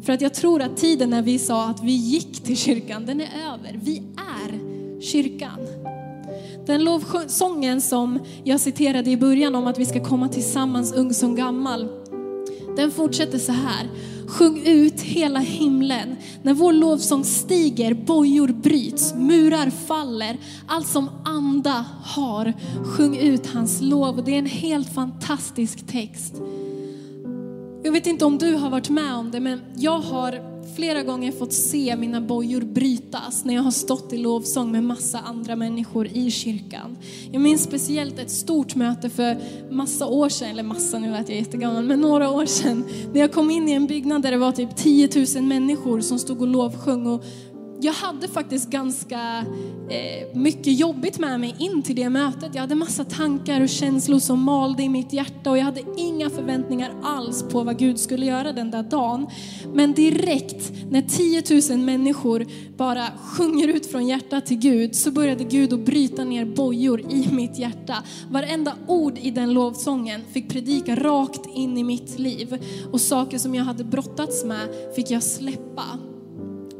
för 0.04 0.12
att 0.12 0.20
jag 0.20 0.34
tror 0.34 0.62
att 0.62 0.76
tiden 0.76 1.10
när 1.10 1.22
vi 1.22 1.38
sa 1.38 1.68
att 1.68 1.82
vi 1.82 1.92
gick 1.92 2.44
till 2.44 2.56
kyrkan, 2.56 3.06
den 3.06 3.20
är 3.20 3.28
över. 3.52 3.80
Vi 3.82 4.02
är 4.16 4.60
kyrkan. 5.00 5.58
Den 6.66 6.84
lovsången 6.84 7.80
som 7.80 8.18
jag 8.44 8.60
citerade 8.60 9.10
i 9.10 9.16
början 9.16 9.54
om 9.54 9.66
att 9.66 9.78
vi 9.78 9.86
ska 9.86 10.04
komma 10.04 10.28
tillsammans 10.28 10.92
ung 10.92 11.14
som 11.14 11.34
gammal, 11.34 11.88
den 12.76 12.90
fortsätter 12.90 13.38
så 13.38 13.52
här. 13.52 13.88
Sjung 14.26 14.62
ut 14.66 15.00
hela 15.00 15.38
himlen. 15.38 16.16
När 16.42 16.54
vår 16.54 16.72
lovsång 16.72 17.24
stiger, 17.24 17.94
bojor 17.94 18.48
bryts, 18.48 19.14
murar 19.14 19.70
faller. 19.70 20.36
Allt 20.66 20.88
som 20.88 21.10
anda 21.24 21.84
har, 22.02 22.52
sjung 22.84 23.16
ut 23.16 23.46
hans 23.46 23.80
lov. 23.80 24.18
Och 24.18 24.24
det 24.24 24.34
är 24.34 24.38
en 24.38 24.46
helt 24.46 24.94
fantastisk 24.94 25.86
text. 25.86 26.34
Jag 27.84 27.92
vet 27.92 28.06
inte 28.06 28.24
om 28.24 28.38
du 28.38 28.54
har 28.54 28.70
varit 28.70 28.90
med 28.90 29.14
om 29.14 29.30
det, 29.30 29.40
men 29.40 29.60
jag 29.76 29.98
har 29.98 30.40
flera 30.76 31.02
gånger 31.02 31.32
fått 31.32 31.52
se 31.52 31.96
mina 31.96 32.20
bojor 32.20 32.60
brytas 32.60 33.44
när 33.44 33.54
jag 33.54 33.62
har 33.62 33.70
stått 33.70 34.12
i 34.12 34.18
lovsång 34.18 34.72
med 34.72 34.84
massa 34.84 35.18
andra 35.18 35.56
människor 35.56 36.06
i 36.06 36.30
kyrkan. 36.30 36.96
Jag 37.32 37.42
minns 37.42 37.62
speciellt 37.62 38.18
ett 38.18 38.30
stort 38.30 38.74
möte 38.74 39.10
för 39.10 39.36
massa 39.70 40.06
år 40.06 40.28
sedan, 40.28 40.48
eller 40.48 40.62
massa, 40.62 40.98
nu 40.98 41.16
att 41.16 41.28
jag 41.28 41.36
är 41.36 41.40
jättegammal, 41.40 41.84
men 41.84 42.00
några 42.00 42.30
år 42.30 42.46
sedan. 42.46 42.84
När 43.12 43.20
jag 43.20 43.32
kom 43.32 43.50
in 43.50 43.68
i 43.68 43.72
en 43.72 43.86
byggnad 43.86 44.22
där 44.22 44.30
det 44.30 44.38
var 44.38 44.52
typ 44.52 44.76
10 44.76 45.08
000 45.34 45.44
människor 45.44 46.00
som 46.00 46.18
stod 46.18 46.40
och 46.40 46.48
lovsjöng 46.48 47.06
och 47.06 47.24
jag 47.84 47.92
hade 47.92 48.28
faktiskt 48.28 48.70
ganska 48.70 49.44
eh, 49.90 50.36
mycket 50.36 50.78
jobbigt 50.78 51.18
med 51.18 51.40
mig 51.40 51.54
in 51.58 51.82
till 51.82 51.96
det 51.96 52.10
mötet. 52.10 52.54
Jag 52.54 52.60
hade 52.60 52.74
massa 52.74 53.04
tankar 53.04 53.60
och 53.60 53.68
känslor 53.68 54.18
som 54.18 54.42
malde 54.42 54.82
i 54.82 54.88
mitt 54.88 55.12
hjärta 55.12 55.50
och 55.50 55.58
jag 55.58 55.64
hade 55.64 55.82
inga 55.96 56.30
förväntningar 56.30 56.92
alls 57.02 57.42
på 57.42 57.62
vad 57.62 57.78
Gud 57.78 57.98
skulle 57.98 58.26
göra 58.26 58.52
den 58.52 58.70
där 58.70 58.82
dagen. 58.82 59.26
Men 59.74 59.92
direkt 59.92 60.72
när 60.90 61.02
10 61.02 61.76
000 61.76 61.84
människor 61.84 62.46
bara 62.76 63.06
sjunger 63.18 63.68
ut 63.68 63.86
från 63.86 64.06
hjärtat 64.06 64.46
till 64.46 64.58
Gud 64.58 64.94
så 64.94 65.10
började 65.10 65.44
Gud 65.44 65.72
att 65.72 65.84
bryta 65.86 66.24
ner 66.24 66.44
bojor 66.44 67.00
i 67.00 67.28
mitt 67.32 67.58
hjärta. 67.58 67.96
Varenda 68.30 68.74
ord 68.86 69.18
i 69.18 69.30
den 69.30 69.52
lovsången 69.52 70.20
fick 70.32 70.48
predika 70.48 70.96
rakt 70.96 71.46
in 71.54 71.78
i 71.78 71.84
mitt 71.84 72.18
liv 72.18 72.64
och 72.92 73.00
saker 73.00 73.38
som 73.38 73.54
jag 73.54 73.64
hade 73.64 73.84
brottats 73.84 74.44
med 74.44 74.68
fick 74.96 75.10
jag 75.10 75.22
släppa. 75.22 76.13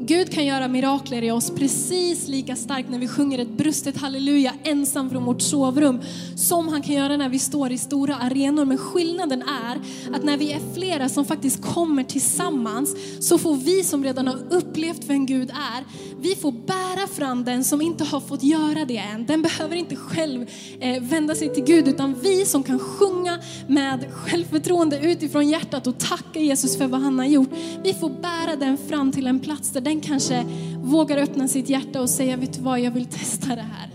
Gud 0.07 0.31
kan 0.31 0.45
göra 0.45 0.67
mirakler 0.67 1.23
i 1.23 1.31
oss 1.31 1.49
precis 1.49 2.27
lika 2.27 2.55
starkt 2.55 2.89
när 2.89 2.99
vi 2.99 3.07
sjunger 3.07 3.39
ett 3.39 3.57
brustet 3.57 3.97
halleluja 3.97 4.53
ensam 4.63 5.09
från 5.09 5.25
vårt 5.25 5.41
sovrum 5.41 6.01
som 6.35 6.67
han 6.67 6.81
kan 6.81 6.95
göra 6.95 7.17
när 7.17 7.29
vi 7.29 7.39
står 7.39 7.71
i 7.71 7.77
stora 7.77 8.15
arenor. 8.15 8.65
Men 8.65 8.77
skillnaden 8.77 9.41
är 9.41 9.79
att 10.15 10.23
när 10.23 10.37
vi 10.37 10.51
är 10.51 10.59
flera 10.73 11.09
som 11.09 11.25
faktiskt 11.25 11.61
kommer 11.61 12.03
tillsammans 12.03 12.95
så 13.19 13.37
får 13.37 13.55
vi 13.55 13.83
som 13.83 14.03
redan 14.03 14.27
har 14.27 14.39
upplevt 14.49 15.03
vem 15.07 15.25
Gud 15.25 15.49
är, 15.49 15.83
vi 16.21 16.35
får 16.35 16.51
bära 16.51 17.07
fram 17.07 17.43
den 17.43 17.63
som 17.63 17.81
inte 17.81 18.03
har 18.03 18.19
fått 18.19 18.43
göra 18.43 18.85
det 18.85 18.97
än. 18.97 19.25
Den 19.25 19.41
behöver 19.41 19.75
inte 19.75 19.95
själv 19.95 20.49
eh, 20.79 21.03
vända 21.03 21.35
sig 21.35 21.53
till 21.53 21.63
Gud 21.63 21.87
utan 21.87 22.15
vi 22.21 22.45
som 22.45 22.63
kan 22.63 22.79
sjunga 22.79 23.39
med 23.67 24.05
självförtroende 24.13 24.99
utifrån 24.99 25.49
hjärtat 25.49 25.87
och 25.87 25.97
tacka 25.97 26.39
Jesus 26.39 26.77
för 26.77 26.87
vad 26.87 27.01
han 27.01 27.19
har 27.19 27.25
gjort. 27.25 27.49
Vi 27.83 27.93
får 27.93 28.09
bära 28.09 28.55
den 28.55 28.77
fram 28.77 29.11
till 29.11 29.27
en 29.27 29.39
plats 29.39 29.71
där 29.71 29.81
den 29.81 29.94
kanske 30.01 30.45
vågar 30.83 31.17
öppna 31.17 31.47
sitt 31.47 31.69
hjärta 31.69 32.01
och 32.01 32.09
säga, 32.09 32.37
vet 32.37 32.53
du 32.53 32.61
vad, 32.61 32.79
jag 32.79 32.91
vill 32.91 33.05
testa 33.05 33.55
det 33.55 33.65
här. 33.71 33.89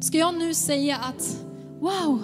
Ska 0.00 0.18
jag 0.18 0.38
nu 0.38 0.54
säga 0.54 0.96
att, 0.96 1.44
wow, 1.80 2.22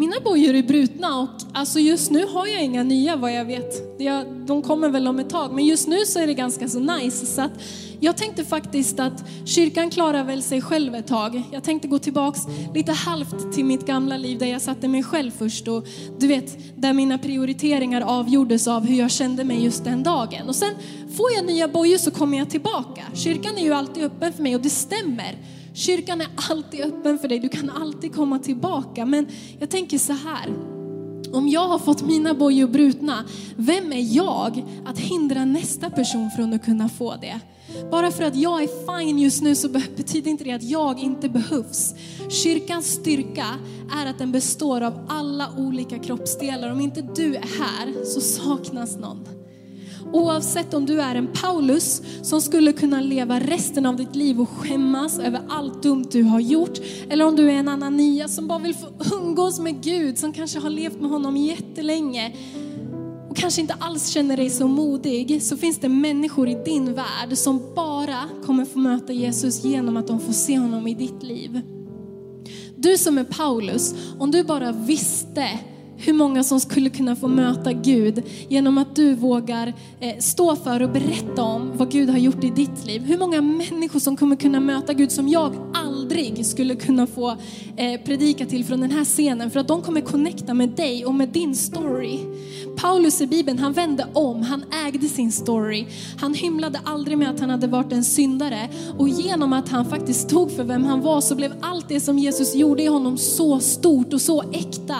mina 0.00 0.20
bojor 0.24 0.54
är 0.54 0.62
brutna 0.62 1.18
och 1.18 1.28
alltså 1.52 1.78
just 1.78 2.10
nu 2.10 2.26
har 2.26 2.46
jag 2.46 2.64
inga 2.64 2.82
nya 2.82 3.16
vad 3.16 3.32
jag 3.32 3.44
vet. 3.44 3.98
De 4.46 4.62
kommer 4.62 4.88
väl 4.88 5.08
om 5.08 5.18
ett 5.18 5.30
tag, 5.30 5.52
men 5.52 5.66
just 5.66 5.88
nu 5.88 6.06
så 6.06 6.18
är 6.18 6.26
det 6.26 6.34
ganska 6.34 6.68
så 6.68 6.78
nice. 6.78 7.26
Så 7.26 7.42
att 7.42 7.52
jag 8.00 8.16
tänkte 8.16 8.44
faktiskt 8.44 9.00
att 9.00 9.24
kyrkan 9.44 9.90
klarar 9.90 10.24
väl 10.24 10.42
sig 10.42 10.62
själv 10.62 10.94
ett 10.94 11.06
tag. 11.06 11.42
Jag 11.52 11.64
tänkte 11.64 11.88
gå 11.88 11.98
tillbaks 11.98 12.40
lite 12.74 12.92
halvt 12.92 13.52
till 13.52 13.64
mitt 13.64 13.86
gamla 13.86 14.16
liv 14.16 14.38
där 14.38 14.46
jag 14.46 14.62
satte 14.62 14.88
mig 14.88 15.02
själv 15.02 15.30
först 15.30 15.68
och 15.68 15.86
du 16.18 16.26
vet, 16.26 16.58
där 16.76 16.92
mina 16.92 17.18
prioriteringar 17.18 18.00
avgjordes 18.00 18.68
av 18.68 18.86
hur 18.86 18.98
jag 18.98 19.10
kände 19.10 19.44
mig 19.44 19.64
just 19.64 19.84
den 19.84 20.02
dagen. 20.02 20.48
Och 20.48 20.56
sen 20.56 20.74
får 21.16 21.32
jag 21.36 21.44
nya 21.44 21.68
bojor 21.68 21.98
så 21.98 22.10
kommer 22.10 22.38
jag 22.38 22.50
tillbaka. 22.50 23.02
Kyrkan 23.14 23.58
är 23.58 23.62
ju 23.62 23.72
alltid 23.72 24.04
öppen 24.04 24.32
för 24.32 24.42
mig 24.42 24.54
och 24.54 24.62
det 24.62 24.70
stämmer. 24.70 25.59
Kyrkan 25.74 26.20
är 26.20 26.28
alltid 26.50 26.80
öppen 26.80 27.18
för 27.18 27.28
dig, 27.28 27.38
du 27.38 27.48
kan 27.48 27.70
alltid 27.70 28.14
komma 28.14 28.38
tillbaka. 28.38 29.06
Men 29.06 29.26
jag 29.58 29.70
tänker 29.70 29.98
så 29.98 30.12
här, 30.12 30.54
om 31.32 31.48
jag 31.48 31.68
har 31.68 31.78
fått 31.78 32.02
mina 32.02 32.34
bojor 32.34 32.68
brutna, 32.68 33.24
vem 33.56 33.92
är 33.92 34.16
jag 34.16 34.64
att 34.86 34.98
hindra 34.98 35.44
nästa 35.44 35.90
person 35.90 36.30
från 36.36 36.52
att 36.52 36.64
kunna 36.64 36.88
få 36.88 37.16
det? 37.16 37.40
Bara 37.90 38.10
för 38.10 38.24
att 38.24 38.36
jag 38.36 38.62
är 38.62 38.98
fine 38.98 39.18
just 39.18 39.42
nu 39.42 39.54
så 39.54 39.68
betyder 39.68 40.30
inte 40.30 40.44
det 40.44 40.52
att 40.52 40.62
jag 40.62 40.98
inte 40.98 41.28
behövs. 41.28 41.94
Kyrkans 42.28 42.86
styrka 42.86 43.46
är 44.02 44.06
att 44.06 44.18
den 44.18 44.32
består 44.32 44.80
av 44.80 45.06
alla 45.08 45.48
olika 45.58 45.98
kroppsdelar. 45.98 46.72
Om 46.72 46.80
inte 46.80 47.02
du 47.02 47.34
är 47.34 47.58
här 47.58 48.04
så 48.04 48.20
saknas 48.20 48.96
någon. 48.96 49.39
Oavsett 50.12 50.74
om 50.74 50.86
du 50.86 51.00
är 51.00 51.14
en 51.14 51.28
Paulus 51.42 52.02
som 52.22 52.40
skulle 52.40 52.72
kunna 52.72 53.00
leva 53.00 53.40
resten 53.40 53.86
av 53.86 53.96
ditt 53.96 54.16
liv 54.16 54.40
och 54.40 54.48
skämmas 54.48 55.18
över 55.18 55.40
allt 55.48 55.82
dumt 55.82 56.06
du 56.12 56.22
har 56.22 56.40
gjort. 56.40 56.78
Eller 57.08 57.26
om 57.26 57.36
du 57.36 57.50
är 57.50 57.54
en 57.54 57.68
Anania 57.68 58.28
som 58.28 58.48
bara 58.48 58.58
vill 58.58 58.74
få 58.74 58.86
umgås 59.16 59.60
med 59.60 59.82
Gud, 59.82 60.18
som 60.18 60.32
kanske 60.32 60.58
har 60.58 60.70
levt 60.70 61.00
med 61.00 61.10
honom 61.10 61.36
jättelänge 61.36 62.36
och 63.30 63.36
kanske 63.36 63.60
inte 63.60 63.74
alls 63.78 64.08
känner 64.08 64.36
dig 64.36 64.50
så 64.50 64.68
modig, 64.68 65.42
så 65.42 65.56
finns 65.56 65.78
det 65.78 65.88
människor 65.88 66.48
i 66.48 66.62
din 66.64 66.94
värld 66.94 67.32
som 67.36 67.62
bara 67.74 68.18
kommer 68.46 68.64
få 68.64 68.78
möta 68.78 69.12
Jesus 69.12 69.64
genom 69.64 69.96
att 69.96 70.06
de 70.06 70.20
får 70.20 70.32
se 70.32 70.58
honom 70.58 70.86
i 70.86 70.94
ditt 70.94 71.22
liv. 71.22 71.60
Du 72.76 72.98
som 72.98 73.18
är 73.18 73.24
Paulus, 73.24 73.94
om 74.18 74.30
du 74.30 74.44
bara 74.44 74.72
visste 74.72 75.48
hur 76.00 76.12
många 76.12 76.44
som 76.44 76.60
skulle 76.60 76.90
kunna 76.90 77.16
få 77.16 77.28
möta 77.28 77.72
Gud 77.72 78.22
genom 78.48 78.78
att 78.78 78.96
du 78.96 79.14
vågar 79.14 79.74
eh, 80.00 80.18
stå 80.18 80.56
för 80.56 80.82
och 80.82 80.90
berätta 80.90 81.42
om 81.42 81.72
vad 81.76 81.90
Gud 81.90 82.10
har 82.10 82.18
gjort 82.18 82.44
i 82.44 82.50
ditt 82.50 82.86
liv. 82.86 83.02
Hur 83.02 83.18
många 83.18 83.40
människor 83.40 84.00
som 84.00 84.16
kommer 84.16 84.36
kunna 84.36 84.60
möta 84.60 84.92
Gud 84.92 85.12
som 85.12 85.28
jag 85.28 85.52
aldrig 85.74 86.46
skulle 86.46 86.74
kunna 86.74 87.06
få 87.06 87.30
eh, 87.76 88.00
predika 88.04 88.46
till 88.46 88.64
från 88.64 88.80
den 88.80 88.90
här 88.90 89.04
scenen 89.04 89.50
för 89.50 89.60
att 89.60 89.68
de 89.68 89.82
kommer 89.82 90.00
connecta 90.00 90.54
med 90.54 90.68
dig 90.68 91.04
och 91.04 91.14
med 91.14 91.28
din 91.28 91.56
story. 91.56 92.18
Paulus 92.76 93.20
i 93.20 93.26
Bibeln, 93.26 93.58
han 93.58 93.72
vände 93.72 94.06
om, 94.12 94.42
han 94.42 94.64
ägde 94.86 95.08
sin 95.08 95.32
story. 95.32 95.86
Han 96.20 96.34
hymlade 96.34 96.80
aldrig 96.84 97.18
med 97.18 97.30
att 97.30 97.40
han 97.40 97.50
hade 97.50 97.66
varit 97.66 97.92
en 97.92 98.04
syndare 98.04 98.68
och 98.98 99.08
genom 99.08 99.52
att 99.52 99.68
han 99.68 99.84
faktiskt 99.84 100.20
stod 100.20 100.50
för 100.50 100.64
vem 100.64 100.84
han 100.84 101.00
var 101.00 101.20
så 101.20 101.34
blev 101.34 101.52
allt 101.60 101.88
det 101.88 102.00
som 102.00 102.18
Jesus 102.18 102.54
gjorde 102.54 102.82
i 102.82 102.86
honom 102.86 103.18
så 103.18 103.60
stort 103.60 104.12
och 104.12 104.20
så 104.20 104.42
äkta. 104.52 104.98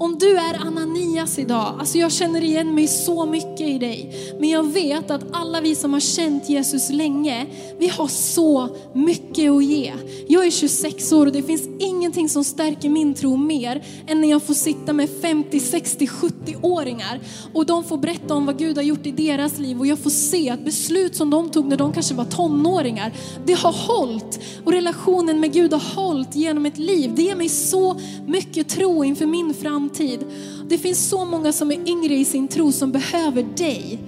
Om 0.00 0.18
du 0.18 0.36
är 0.36 0.66
Ananias 0.66 1.38
idag, 1.38 1.76
alltså 1.78 1.98
jag 1.98 2.12
känner 2.12 2.44
igen 2.44 2.74
mig 2.74 2.86
så 2.86 3.26
mycket 3.26 3.60
i 3.60 3.78
dig. 3.78 4.14
Men 4.38 4.48
jag 4.48 4.72
vet 4.72 5.10
att 5.10 5.24
alla 5.32 5.60
vi 5.60 5.74
som 5.74 5.92
har 5.92 6.00
känt 6.00 6.48
Jesus 6.48 6.90
länge, 6.90 7.46
vi 7.78 7.88
har 7.88 8.08
så 8.08 8.68
mycket 8.94 9.50
att 9.50 9.64
ge. 9.64 9.92
Jag 10.28 10.46
är 10.46 10.50
26 10.50 11.12
år 11.12 11.26
och 11.26 11.32
det 11.32 11.42
finns 11.42 11.62
ingenting 11.78 12.28
som 12.28 12.44
stärker 12.44 12.88
min 12.88 13.14
tro 13.14 13.36
mer 13.36 13.84
än 14.06 14.20
när 14.20 14.30
jag 14.30 14.42
får 14.42 14.54
sitta 14.54 14.92
med 14.92 15.08
50, 15.22 15.60
60, 15.60 16.06
70-åringar 16.06 17.20
och 17.54 17.66
de 17.66 17.84
får 17.84 17.98
berätta 17.98 18.34
om 18.34 18.46
vad 18.46 18.58
Gud 18.58 18.76
har 18.76 18.84
gjort 18.84 19.06
i 19.06 19.10
deras 19.10 19.58
liv 19.58 19.78
och 19.78 19.86
jag 19.86 19.98
får 19.98 20.10
se 20.10 20.50
att 20.50 20.64
beslut 20.64 21.16
som 21.16 21.30
de 21.30 21.50
tog 21.50 21.66
när 21.66 21.76
de 21.76 21.92
kanske 21.92 22.14
var 22.14 22.24
tonåringar, 22.24 23.12
det 23.46 23.54
har 23.54 23.72
hållit 23.72 24.40
och 24.64 24.72
relationen 24.72 25.40
med 25.40 25.52
Gud 25.52 25.72
har 25.72 26.02
hållit 26.02 26.36
genom 26.36 26.66
ett 26.66 26.78
liv. 26.78 27.12
Det 27.16 27.22
ger 27.22 27.36
mig 27.36 27.48
så 27.48 27.96
mycket 28.26 28.68
tro 28.68 29.04
inför 29.04 29.26
min 29.26 29.54
framtid 29.54 29.89
framtid. 29.90 30.24
Det 30.68 30.78
finns 30.78 31.08
så 31.08 31.24
många 31.24 31.52
som 31.52 31.70
är 31.70 31.88
yngre 31.88 32.14
i 32.14 32.24
sin 32.24 32.48
tro 32.48 32.72
som 32.72 32.92
behöver 32.92 33.42
dig. 33.42 33.98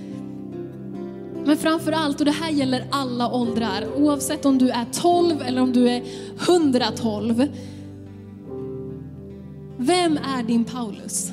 Men 1.45 1.57
framför 1.57 1.92
allt, 1.92 2.21
och 2.21 2.25
det 2.25 2.33
här 2.33 2.51
gäller 2.51 2.87
alla 2.90 3.33
åldrar, 3.33 3.87
oavsett 3.97 4.45
om 4.45 4.59
du 4.59 4.71
är 4.71 4.87
12 4.92 5.42
eller 5.42 5.62
om 5.62 5.73
du 5.73 5.88
är 5.88 6.03
112. 6.49 7.49
Vem 9.77 10.16
är 10.16 10.42
din 10.42 10.64
Paulus? 10.64 11.33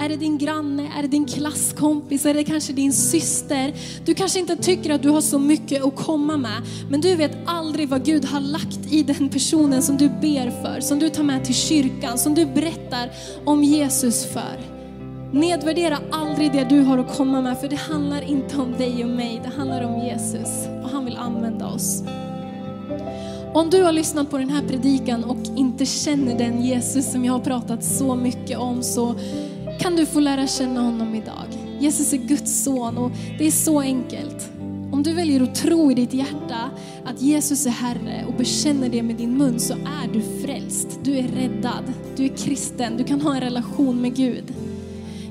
Är 0.00 0.08
det 0.08 0.16
din 0.16 0.38
granne? 0.38 0.90
Är 0.98 1.02
det 1.02 1.08
din 1.08 1.26
klasskompis? 1.26 2.26
Är 2.26 2.34
det 2.34 2.44
kanske 2.44 2.72
din 2.72 2.92
syster? 2.92 3.74
Du 4.04 4.14
kanske 4.14 4.38
inte 4.38 4.56
tycker 4.56 4.90
att 4.90 5.02
du 5.02 5.08
har 5.08 5.20
så 5.20 5.38
mycket 5.38 5.84
att 5.84 5.96
komma 5.96 6.36
med, 6.36 6.62
men 6.90 7.00
du 7.00 7.14
vet 7.16 7.36
aldrig 7.46 7.88
vad 7.88 8.04
Gud 8.04 8.24
har 8.24 8.40
lagt 8.40 8.92
i 8.92 9.02
den 9.02 9.28
personen 9.28 9.82
som 9.82 9.96
du 9.96 10.08
ber 10.08 10.62
för, 10.62 10.80
som 10.80 10.98
du 10.98 11.08
tar 11.08 11.22
med 11.22 11.44
till 11.44 11.54
kyrkan, 11.54 12.18
som 12.18 12.34
du 12.34 12.46
berättar 12.46 13.10
om 13.44 13.64
Jesus 13.64 14.26
för. 14.26 14.60
Nedvärdera 15.32 15.98
aldrig 16.10 16.52
det 16.52 16.64
du 16.64 16.80
har 16.80 16.98
att 16.98 17.16
komma 17.16 17.40
med, 17.40 17.60
för 17.60 17.68
det 17.68 17.76
handlar 17.76 18.22
inte 18.22 18.56
om 18.56 18.72
dig 18.72 19.04
och 19.04 19.10
mig, 19.10 19.40
det 19.44 19.50
handlar 19.56 19.82
om 19.82 20.04
Jesus 20.04 20.66
och 20.82 20.90
han 20.90 21.04
vill 21.04 21.16
använda 21.16 21.66
oss. 21.66 22.02
Om 23.54 23.70
du 23.70 23.82
har 23.82 23.92
lyssnat 23.92 24.30
på 24.30 24.38
den 24.38 24.50
här 24.50 24.62
predikan 24.68 25.24
och 25.24 25.58
inte 25.58 25.86
känner 25.86 26.38
den 26.38 26.64
Jesus 26.64 27.12
som 27.12 27.24
jag 27.24 27.32
har 27.32 27.40
pratat 27.40 27.84
så 27.84 28.14
mycket 28.14 28.58
om 28.58 28.82
så 28.82 29.14
kan 29.80 29.96
du 29.96 30.06
få 30.06 30.20
lära 30.20 30.46
känna 30.46 30.80
honom 30.80 31.14
idag. 31.14 31.46
Jesus 31.78 32.12
är 32.12 32.16
Guds 32.16 32.64
son 32.64 32.98
och 32.98 33.10
det 33.38 33.46
är 33.46 33.50
så 33.50 33.80
enkelt. 33.80 34.50
Om 34.92 35.02
du 35.02 35.12
väljer 35.12 35.40
att 35.40 35.54
tro 35.54 35.90
i 35.90 35.94
ditt 35.94 36.14
hjärta 36.14 36.70
att 37.04 37.22
Jesus 37.22 37.66
är 37.66 37.70
Herre 37.70 38.24
och 38.28 38.34
bekänner 38.34 38.88
det 38.88 39.02
med 39.02 39.16
din 39.16 39.38
mun 39.38 39.60
så 39.60 39.74
är 39.74 40.12
du 40.12 40.22
frälst. 40.42 40.98
Du 41.02 41.18
är 41.18 41.22
räddad, 41.22 41.92
du 42.16 42.24
är 42.24 42.36
kristen, 42.36 42.96
du 42.96 43.04
kan 43.04 43.20
ha 43.20 43.34
en 43.34 43.40
relation 43.40 44.00
med 44.00 44.16
Gud. 44.16 44.54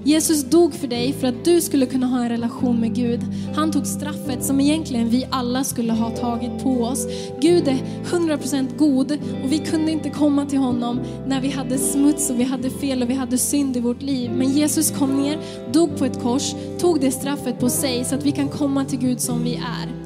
Jesus 0.04 0.44
dog 0.44 0.74
för 0.74 0.88
dig 0.88 1.14
för 1.14 1.28
att 1.28 1.46
du 1.46 1.62
skulle 1.62 1.86
kunna 1.86 2.08
ha 2.08 2.24
en 2.24 2.30
relation 2.30 2.80
med 2.80 2.96
Gud. 2.96 3.22
Han 3.56 3.72
tog 3.72 3.88
straffet 3.88 4.44
som 4.44 4.60
egentligen 4.60 5.10
vi 5.10 5.28
alla 5.30 5.64
skulle 5.64 5.94
ha 5.94 6.10
tagit 6.10 6.64
på 6.64 6.84
oss. 6.84 7.08
Gud 7.42 7.68
är 7.68 7.78
100% 8.06 8.78
god 8.78 9.12
och 9.44 9.52
vi 9.52 9.58
kunde 9.58 9.92
inte 9.92 10.10
komma 10.10 10.46
till 10.46 10.60
honom 10.60 11.00
när 11.28 11.42
vi 11.42 11.50
hade 11.50 11.78
smuts 11.78 12.30
och 12.30 12.40
vi 12.40 12.44
hade 12.44 12.70
fel 12.70 13.04
och 13.04 13.10
vi 13.10 13.14
hade 13.14 13.38
synd 13.38 13.78
i 13.78 13.80
vårt 13.80 14.02
liv. 14.02 14.32
Men 14.32 14.50
Jesus 14.50 14.92
kom 14.92 15.22
ner, 15.22 15.40
dog 15.72 15.98
på 15.98 16.06
ett 16.06 16.22
kors, 16.22 16.54
tog 16.80 17.02
det 17.02 17.12
straffet 17.12 17.60
på 17.60 17.70
sig 17.70 18.06
så 18.06 18.16
att 18.16 18.26
vi 18.26 18.32
kan 18.32 18.50
komma 18.50 18.86
till 18.86 19.00
Gud 19.00 19.22
som 19.22 19.44
vi 19.44 19.56
är. 19.56 19.99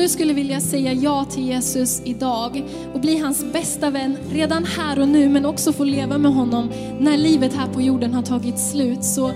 Om 0.00 0.04
du 0.04 0.08
skulle 0.08 0.32
vilja 0.32 0.60
säga 0.60 0.92
ja 0.92 1.24
till 1.24 1.46
Jesus 1.46 2.02
idag 2.04 2.64
och 2.94 3.00
bli 3.00 3.18
hans 3.18 3.52
bästa 3.52 3.90
vän 3.90 4.16
redan 4.32 4.64
här 4.64 5.00
och 5.00 5.08
nu, 5.08 5.28
men 5.28 5.46
också 5.46 5.72
få 5.72 5.84
leva 5.84 6.18
med 6.18 6.34
honom 6.34 6.72
när 7.00 7.16
livet 7.16 7.54
här 7.54 7.66
på 7.66 7.82
jorden 7.82 8.14
har 8.14 8.22
tagit 8.22 8.58
slut, 8.58 9.04
så 9.04 9.30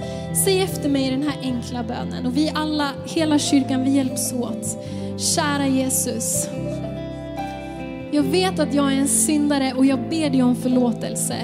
säg 0.44 0.62
efter 0.62 0.88
mig 0.88 1.10
den 1.10 1.22
här 1.22 1.38
enkla 1.42 1.82
bönen. 1.82 2.26
Och 2.26 2.36
vi 2.36 2.52
alla, 2.54 2.90
hela 3.06 3.38
kyrkan, 3.38 3.84
vi 3.84 3.90
hjälps 3.90 4.32
åt. 4.32 4.78
Kära 5.18 5.66
Jesus, 5.66 6.48
jag 8.10 8.22
vet 8.22 8.58
att 8.58 8.74
jag 8.74 8.92
är 8.92 8.96
en 8.96 9.08
syndare 9.08 9.72
och 9.76 9.86
jag 9.86 9.98
ber 9.98 10.30
dig 10.30 10.42
om 10.42 10.56
förlåtelse. 10.56 11.36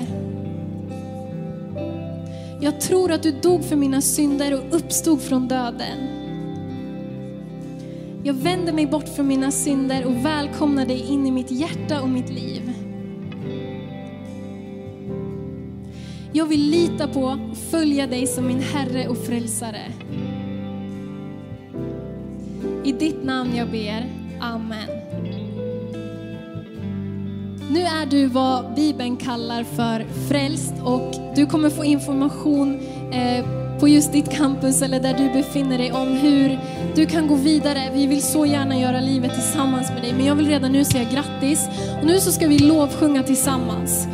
Jag 2.60 2.80
tror 2.80 3.12
att 3.12 3.22
du 3.22 3.30
dog 3.30 3.64
för 3.64 3.76
mina 3.76 4.00
synder 4.00 4.54
och 4.54 4.76
uppstod 4.76 5.22
från 5.22 5.48
döden. 5.48 6.19
Jag 8.22 8.34
vänder 8.34 8.72
mig 8.72 8.86
bort 8.86 9.08
från 9.08 9.28
mina 9.28 9.50
synder 9.50 10.06
och 10.06 10.24
välkomnar 10.24 10.86
dig 10.86 11.12
in 11.12 11.26
i 11.26 11.30
mitt 11.30 11.50
hjärta 11.50 12.02
och 12.02 12.08
mitt 12.08 12.30
liv. 12.30 12.72
Jag 16.32 16.46
vill 16.46 16.70
lita 16.70 17.08
på 17.08 17.22
och 17.22 17.56
följa 17.70 18.06
dig 18.06 18.26
som 18.26 18.46
min 18.46 18.60
Herre 18.60 19.08
och 19.08 19.18
Frälsare. 19.18 19.92
I 22.84 22.92
ditt 22.92 23.24
namn 23.24 23.56
jag 23.56 23.70
ber. 23.70 24.06
Amen. 24.40 24.88
Nu 27.70 27.80
är 27.80 28.06
du 28.06 28.26
vad 28.26 28.74
Bibeln 28.74 29.16
kallar 29.16 29.64
för 29.64 30.04
frälst 30.28 30.74
och 30.84 31.14
du 31.36 31.46
kommer 31.46 31.70
få 31.70 31.84
information 31.84 32.80
eh, 33.12 33.59
på 33.80 33.88
just 33.88 34.12
ditt 34.12 34.30
campus 34.30 34.82
eller 34.82 35.00
där 35.00 35.14
du 35.14 35.32
befinner 35.32 35.78
dig 35.78 35.92
om 35.92 36.08
hur 36.08 36.58
du 36.94 37.06
kan 37.06 37.28
gå 37.28 37.34
vidare. 37.34 37.90
Vi 37.94 38.06
vill 38.06 38.22
så 38.22 38.46
gärna 38.46 38.78
göra 38.78 39.00
livet 39.00 39.34
tillsammans 39.34 39.90
med 39.90 40.02
dig, 40.02 40.12
men 40.12 40.26
jag 40.26 40.34
vill 40.34 40.48
redan 40.48 40.72
nu 40.72 40.84
säga 40.84 41.04
grattis. 41.04 41.68
Och 42.00 42.06
nu 42.06 42.20
så 42.20 42.32
ska 42.32 42.46
vi 42.46 42.58
lovsjunga 42.58 43.22
tillsammans. 43.22 44.08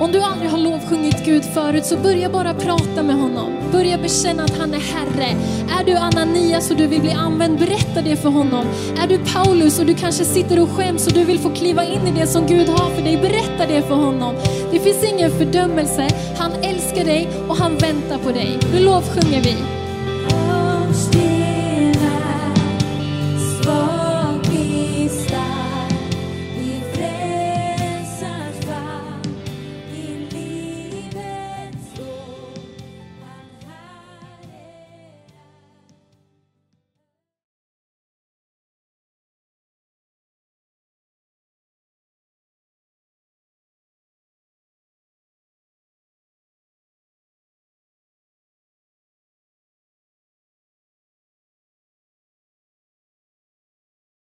Om 0.00 0.12
du 0.12 0.20
aldrig 0.20 0.50
har 0.50 0.58
lovsjungit 0.58 1.24
Gud 1.24 1.44
förut 1.44 1.86
så 1.86 1.96
börja 1.96 2.30
bara 2.30 2.54
prata 2.54 3.02
med 3.02 3.16
honom. 3.16 3.52
Börja 3.72 3.98
bekänna 3.98 4.44
att 4.44 4.58
han 4.58 4.74
är 4.74 4.78
Herre. 4.78 5.36
Är 5.80 5.84
du 5.84 5.96
Ananias 5.96 6.70
och 6.70 6.76
du 6.76 6.86
vill 6.86 7.00
bli 7.00 7.12
använd, 7.12 7.58
berätta 7.58 8.02
det 8.02 8.16
för 8.16 8.28
honom. 8.28 8.66
Är 9.02 9.08
du 9.08 9.18
Paulus 9.18 9.78
och 9.78 9.86
du 9.86 9.94
kanske 9.94 10.24
sitter 10.24 10.62
och 10.62 10.70
skäms 10.70 11.06
och 11.06 11.12
du 11.12 11.24
vill 11.24 11.38
få 11.38 11.50
kliva 11.50 11.84
in 11.84 12.06
i 12.06 12.20
det 12.20 12.26
som 12.26 12.46
Gud 12.46 12.68
har 12.68 12.90
för 12.90 13.02
dig, 13.02 13.16
berätta 13.16 13.66
det 13.66 13.82
för 13.82 13.94
honom. 13.94 14.34
Det 14.72 14.78
finns 14.78 15.04
ingen 15.04 15.30
fördömelse. 15.30 16.08
Han 16.38 16.52
älskar 16.52 17.04
dig 17.04 17.28
och 17.48 17.56
han 17.56 17.76
väntar 17.76 18.18
på 18.18 18.30
dig. 18.30 18.58
Nu 18.72 18.78
lovsjunger 18.78 19.42
vi. 19.42 19.79